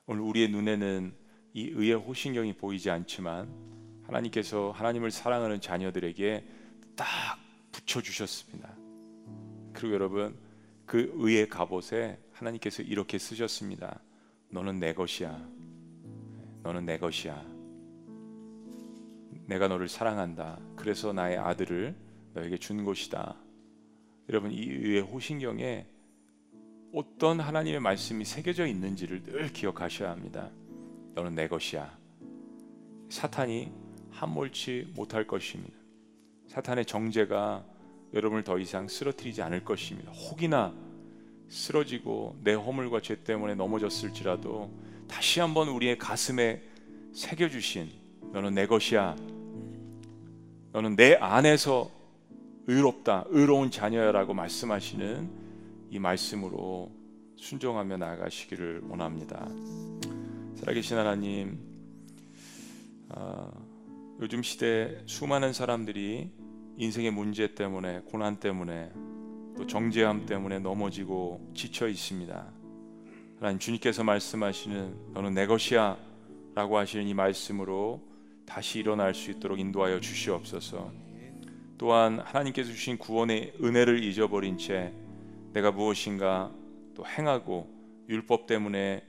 [0.05, 1.13] 오늘 우리의 눈에는
[1.53, 3.47] 이 의의 호신경이 보이지 않지만
[4.03, 6.45] 하나님께서 하나님을 사랑하는 자녀들에게
[6.95, 7.05] 딱
[7.71, 8.75] 붙여 주셨습니다.
[9.73, 10.37] 그리고 여러분
[10.85, 13.99] 그 의의 갑옷에 하나님께서 이렇게 쓰셨습니다.
[14.49, 15.47] 너는 내 것이야.
[16.63, 17.43] 너는 내 것이야.
[19.45, 20.59] 내가 너를 사랑한다.
[20.75, 21.95] 그래서 나의 아들을
[22.33, 23.35] 너에게 준 것이다.
[24.29, 25.85] 여러분 이 의의 호신경에
[26.93, 30.51] 어떤 하나님의 말씀이 새겨져 있는지를 늘 기억하셔야 합니다.
[31.15, 31.91] 너는 내 것이야.
[33.09, 33.71] 사탄이
[34.11, 35.73] 함몰치 못할 것입니다.
[36.47, 37.65] 사탄의 정죄가
[38.13, 40.11] 여러분을 더 이상 쓰러뜨리지 않을 것입니다.
[40.11, 40.71] 혹이나
[41.49, 44.71] 쓰러지고 내 허물과 죄 때문에 넘어졌을지라도
[45.07, 46.61] 다시 한번 우리의 가슴에
[47.11, 47.89] 새겨주신
[48.33, 49.15] 너는 내 것이야.
[50.73, 51.89] 너는 내 안에서
[52.67, 55.42] 의롭다, 의로운 자녀야라고 말씀하시는
[55.93, 56.91] 이 말씀으로
[57.35, 59.47] 순종하며 나아가시기를 원합니다.
[60.55, 61.59] 살아계신 하나님,
[63.09, 63.51] 아,
[64.19, 66.31] 요즘 시대 수많은 사람들이
[66.77, 68.91] 인생의 문제 때문에 고난 때문에
[69.55, 72.51] 또 정죄함 때문에 넘어지고 지쳐 있습니다.
[73.37, 75.95] 하나님 주님께서 말씀하시는 너는 내 것이야
[76.55, 78.01] 라고 하시는 이 말씀으로
[78.47, 80.91] 다시 일어날 수 있도록 인도하여 주시옵소서.
[81.77, 84.91] 또한 하나님께서 주신 구원의 은혜를 잊어버린 채
[85.53, 86.51] 내가 무엇인가
[86.95, 87.69] 또 행하고
[88.09, 89.03] 율법 때문에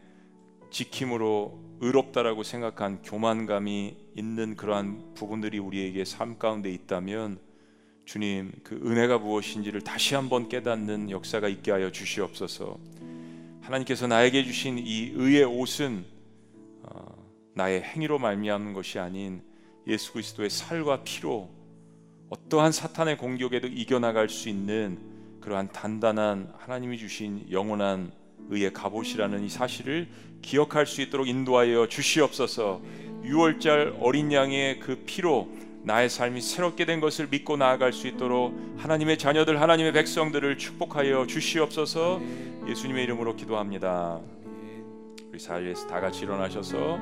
[0.70, 7.38] 지킴으로 의롭다라고 생각한 교만감이 있는 그러한 부분들이 우리에게 삶 가운데 있다면
[8.04, 12.78] 주님 그 은혜가 무엇인지를 다시 한번 깨닫는 역사가 있게 하여 주시옵소서.
[13.62, 16.04] 하나님께서 나에게 주신 이 의의 옷은
[16.82, 19.42] 어, 나의 행위로 말미암는 것이 아닌
[19.86, 21.50] 예수 그리스도의 살과 피로
[22.28, 25.13] 어떠한 사탄의 공격에도 이겨나갈 수 있는
[25.44, 28.10] 그러한 단단한 하나님이 주신 영원한
[28.48, 30.08] 의의 갑옷이라는 이 사실을
[30.40, 32.80] 기억할 수 있도록 인도하여 주시옵소서.
[33.24, 35.50] 6월절 어린 양의 그 피로
[35.82, 42.22] 나의 삶이 새롭게 된 것을 믿고 나아갈 수 있도록 하나님의 자녀들, 하나님의 백성들을 축복하여 주시옵소서.
[42.66, 44.20] 예수님의 이름으로 기도합니다.
[45.28, 46.98] 우리 사이에서 다 같이 일어나셔서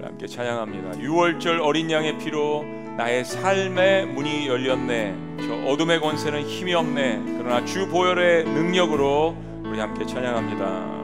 [0.00, 0.92] 함께 찬양합니다.
[0.92, 2.64] 6월절 어린 양의 피로
[2.98, 5.14] 나의 삶의 문이 열렸네.
[5.46, 7.22] 저 어둠의 권세는 힘이 없네.
[7.38, 10.98] 그러나 주 보혈의 능력으로 우리 함께 찬양합니다.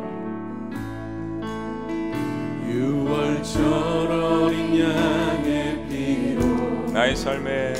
[2.69, 7.75] 6월절 어린 양의 피로 나의 삶에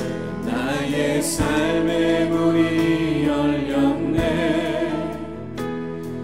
[0.45, 4.21] 나의 삶의 문이 열렸네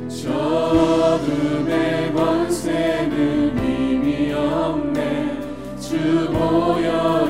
[0.08, 5.42] 저 어둠의 권세는 힘이 없네
[5.78, 7.21] 주 우리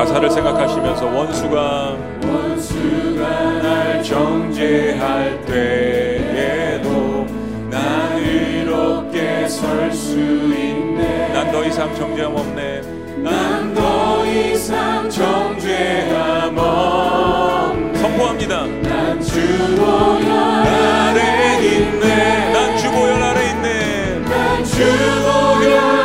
[0.00, 1.96] 가사를 생각하시면서 원수가
[2.26, 3.28] 원수가
[3.60, 7.26] 날 정죄할 때에도
[7.68, 12.80] 난 의롭게 설 수 있네 난 더 이상 정죄함 없네.
[13.18, 18.66] 난 더 이상 정죄함 없네 선포합니다.
[18.82, 24.18] 난 주보혈 아래 있네 난 주보혈 아래 있네.
[24.30, 25.99] 난 주보혈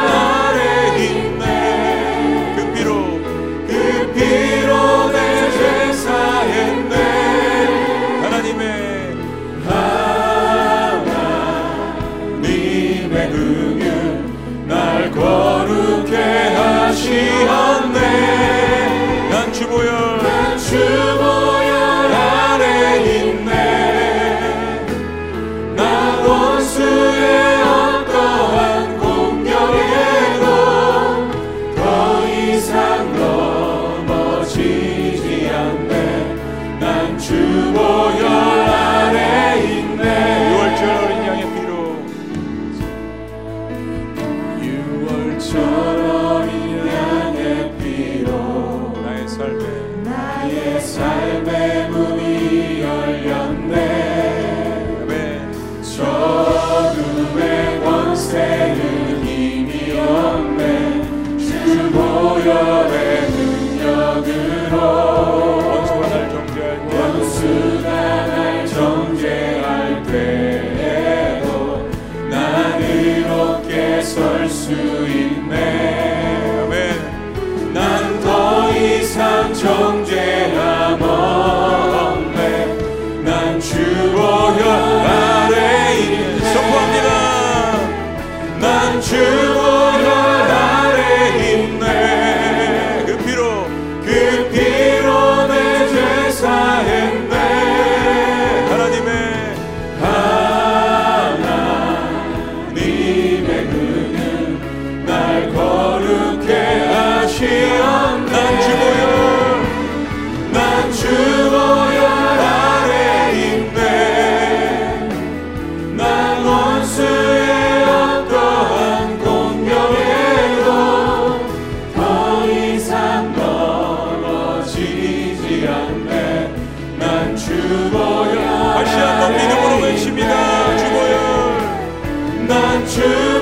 [132.96, 133.35] true.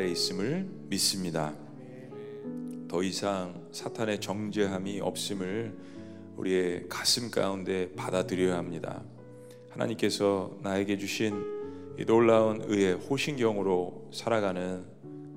[0.00, 1.52] 아래 있음을 믿습니다
[2.88, 5.76] 더 이상 사탄의 정죄함이 없음을
[6.38, 9.02] 우리의 가슴 가운데 받아들여야 합니다
[9.68, 11.44] 하나님께서 나에게 주신
[11.98, 14.86] 이 놀라운 의의 호신경으로 살아가는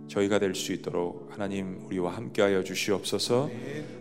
[0.08, 3.50] 저희가 될 수 있도록 하나님 우리와 함께하여 주시옵소서.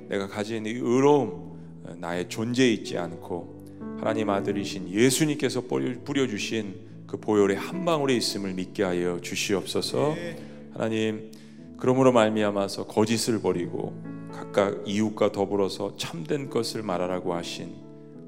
[0.08, 7.18] 내가 가진 이 의로움 어, 나의 존재에 있지 않고 하나님 아들이신 예수님께서 뿌려 주신 그
[7.18, 10.14] 보혈의 한 방울에 있음을 믿게 하여 주시옵소서.
[10.72, 11.30] 하나님
[11.76, 13.92] 그러므로 말미암아서 거짓을 버리고
[14.32, 17.74] 각각 이웃과 더불어서 참된 것을 말하라고 하신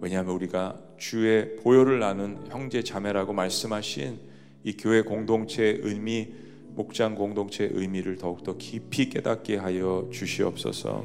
[0.01, 4.18] 왜냐하면 우리가 주의 보혈을 나눈 형제 자매라고 말씀하신
[4.64, 6.32] 이 교회 공동체의 의미
[6.74, 11.05] 목장 공동체의 의미를 더욱더 깊이 깨닫게 하여 주시옵소서.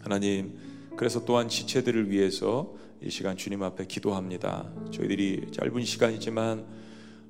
[0.00, 0.58] 하나님
[0.96, 4.72] 그래서 또한 지체들을 위해서 이 시간 주님 앞에 기도합니다.
[4.90, 6.64] 저희들이 짧은 시간이지만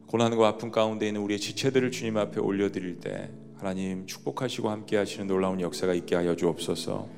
[0.07, 5.61] 고난과 아픔 가운데 있는 우리의 지체들을 주님 앞에 올려드릴 때 하나님 축복하시고 함께 하시는 놀라운
[5.61, 7.09] 역사가 있게 하여 주옵소서.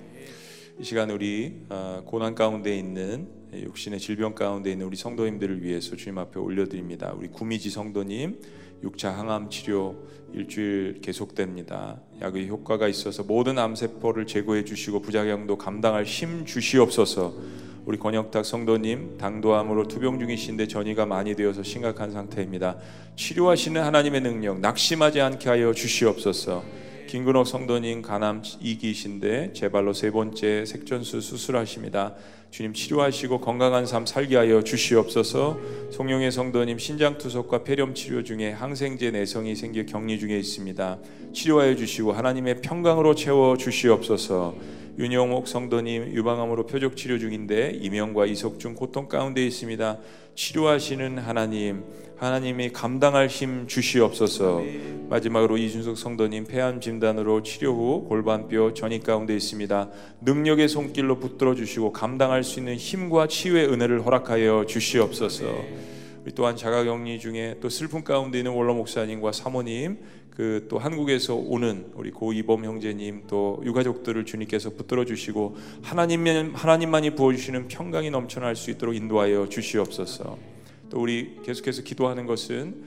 [0.78, 6.18] 이 시간 우리 어, 고난 가운데 있는 육신의 질병 가운데 있는 우리 성도님들을 위해서 주님
[6.18, 7.12] 앞에 올려드립니다.
[7.16, 8.40] 우리 구미지 성도님
[8.84, 9.96] 6차 항암 치료
[10.32, 12.00] 일주일 계속됩니다.
[12.20, 17.34] 약의 효과가 있어서 모든 암세포를 제거해 주시고 부작용도 감당할 힘 주시옵소서.
[17.86, 22.78] 우리 권영탁 성도님 당도암으로 투병 중이신데 전이가 많이 되어서 심각한 상태입니다.
[23.14, 26.64] 치료하시는 하나님의 능력 낙심하지 않게 하여 주시옵소서.
[27.06, 32.16] 김근옥 성도님 간암 2기이신데 제발로 세 번째 색전수 수술하십니다.
[32.50, 35.56] 주님 치료하시고 건강한 삶 살게 하여 주시옵소서.
[35.92, 40.98] 송영의 성도님 신장 투석과 폐렴 치료 중에 항생제 내성이 생겨 격리 중에 있습니다.
[41.32, 44.56] 치료하여 주시고 하나님의 평강으로 채워 주시옵소서.
[44.98, 49.98] 윤영옥 성도님 유방암으로 표적 치료 중인데 이명과 이석중 고통 가운데 있습니다.
[50.34, 51.84] 치료하시는 하나님,
[52.16, 54.62] 하나님이 감당할 힘 주시옵소서.
[55.10, 59.90] 마지막으로 이준석 성도님 폐암 진단으로 치료 후 골반뼈 전이 가운데 있습니다.
[60.22, 65.44] 능력의 손길로 붙들어 주시고 감당할 수 있는 힘과 치유의 은혜를 허락하여 주시옵소서.
[65.44, 65.95] 우리
[66.34, 69.98] 또한 자가격리 중에 또 슬픔 가운데 있는 원로 목사님과 사모님
[70.30, 77.32] 그 또 한국에서 오는 우리 고이범 형제님 또 유가족들을 주님께서 붙들어 주시고 하나님 하나님만이 부어
[77.32, 80.38] 주시는 평강이 넘쳐날 수 있도록 인도하여 주시옵소서.
[80.90, 82.84] 또 우리 계속해서 기도하는 것은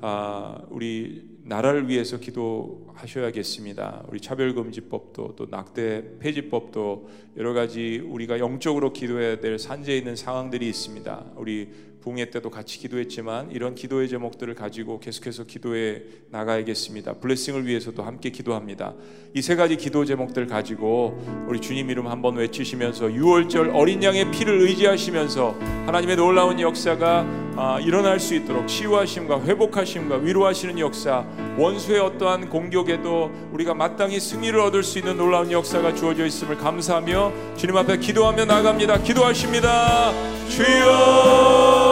[0.00, 4.04] 아, 우리 나라를 위해서 기도하셔야겠습니다.
[4.08, 11.24] 우리 차별금지법도 또 낙태 폐지법도 여러 가지 우리가 영적으로 기도해야 될 산재에 있는 상황들이 있습니다.
[11.36, 11.68] 우리
[12.02, 17.14] 붕해 때도 같이 기도했지만 이런 기도의 제목들을 가지고 계속해서 기도해 나가야겠습니다.
[17.14, 18.94] 블레싱을 위해서도 함께 기도합니다.
[19.34, 24.60] 이 세 가지 기도 제목들 가지고 우리 주님 이름 한번 외치시면서 유월절 어린 양의 피를
[24.60, 27.26] 의지하시면서 하나님의 놀라운 역사가
[27.56, 31.26] 아, 일어날 수 있도록 치유하심과 회복하심과 위로하시는 역사
[31.58, 37.76] 원수의 어떠한 공격에도 우리가 마땅히 승리를 얻을 수 있는 놀라운 역사가 주어져 있음을 감사하며 주님
[37.76, 39.02] 앞에 기도하며 나갑니다.
[39.02, 40.12] 기도하십니다.
[40.48, 41.91] 주여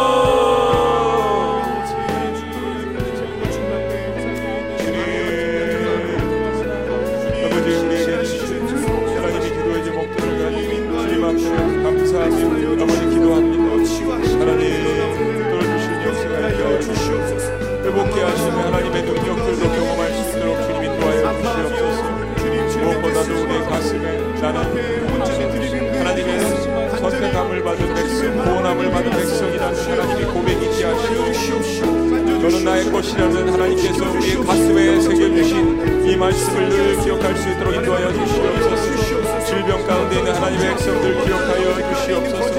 [28.29, 36.16] 구원함을 받은 백성이라는 하나님의 고백 있게 하시옵소서 너는 나의 것이라는 하나님께서 우리의 가슴에 새겨주신 이
[36.16, 39.20] 말씀을 늘 기억할 수 있도록 인도하여 주시옵소서
[39.51, 42.55] 질병 가운데 있는 하나님의 백성들 기억하여 주시옵소서.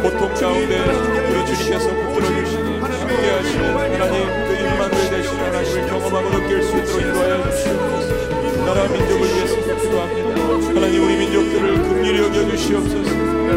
[0.00, 6.62] 고통 가운데 우리 주님께서 붙들어 주시니 함께 하시는 하나님 그 임만을 되신 하나님을 경험하고 느낄
[6.62, 8.64] 수 있도록 인도하여 주시옵소서.
[8.64, 10.30] 나라 민족을 위해서 기도합니다.
[10.80, 13.10] 하나님 우리 민족들을 긍휼히 여겨 주시옵소서.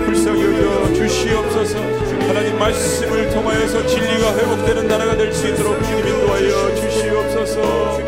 [0.05, 1.79] 불쌍히 여겨 주시옵소서.
[2.27, 8.02] 하나님 말씀을 통하여서 진리가 회복되는 나라가 될 수 있도록 주님 인도하여 주시옵소서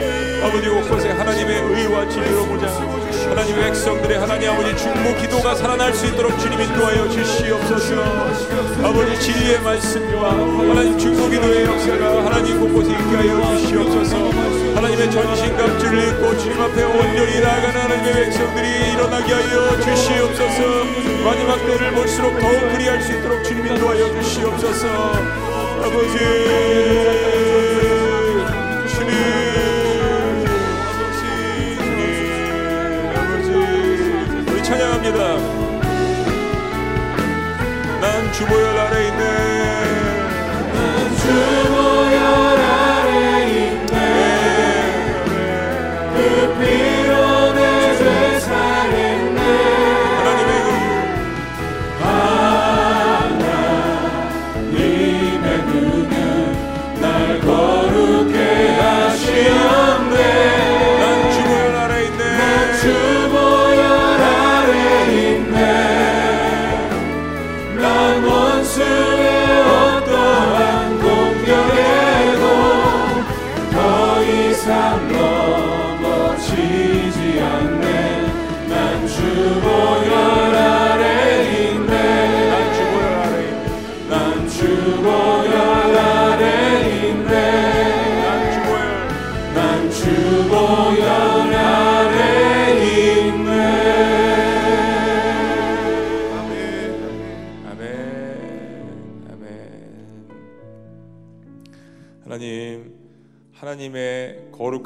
[0.46, 2.68] 아버지 곳곳에 하나님의 의와 진리로 보자.
[2.68, 7.96] 하나님의 백성들의 하나님 아버지 중보 기도가 살아날 수 있도록 주님 인도하여 주시옵소서.
[8.84, 14.18] 아버지 진리의 말씀과 하나님 중보 기도의 역사가 하나님 곳곳에 있게 하여 주시옵소서.
[14.76, 20.86] 하나님의 전신 갑주를 입고 주님 앞에 온전히 나아가는 하나님의 백성들이 일어나게 하여 주시옵소서.
[21.26, 25.12] 마지막 때를 볼수록 더욱 그리할 수 있도록 주님 인도하여 주시옵소서.
[25.82, 27.45] 아버지
[38.38, 39.23] 주보혈 아래 있네.
[41.21, 41.64] 주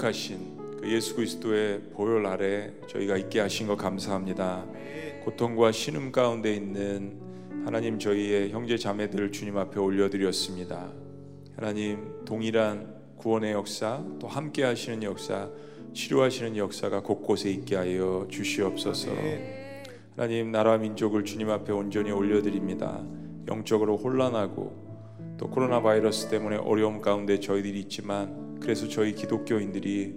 [0.09, 4.65] 거룩하신 그 예수 그리스도의 보혈 아래 저희가 있게 하신 것 감사합니다.
[5.23, 7.19] 고통과 신음 가운데 있는
[7.65, 10.91] 하나님 저희의 형제 자매들을 주님 앞에 올려드렸습니다.
[11.55, 15.49] 하나님 동일한 구원의 역사 또 함께 하시는 역사
[15.93, 19.11] 치료하시는 역사가 곳곳에 있게 하여 주시옵소서.
[20.15, 23.03] 하나님 나라 민족을 주님 앞에 온전히 올려드립니다.
[23.47, 24.89] 영적으로 혼란하고
[25.37, 30.15] 또 코로나 바이러스 때문에 어려움 가운데 저희들이 있지만 그래서 저희 기독교인들이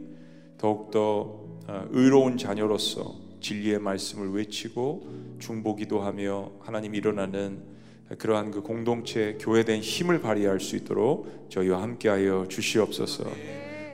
[0.58, 7.72] 더욱더 어, 의로운 자녀로서 진리의 말씀을 외치고 중보기도 하며 하나님 일어나는
[8.18, 13.24] 그러한 그 공동체 교회된 힘을 발휘할 수 있도록 저희와 함께하여 주시옵소서.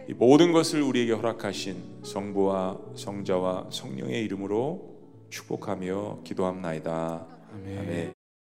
[0.09, 4.97] 이 모든 것을 우리에게 허락하신 성부와 성자와 성령의 이름으로
[5.31, 7.27] 축복하며 기도합나이다.
[7.53, 8.18] 아멘.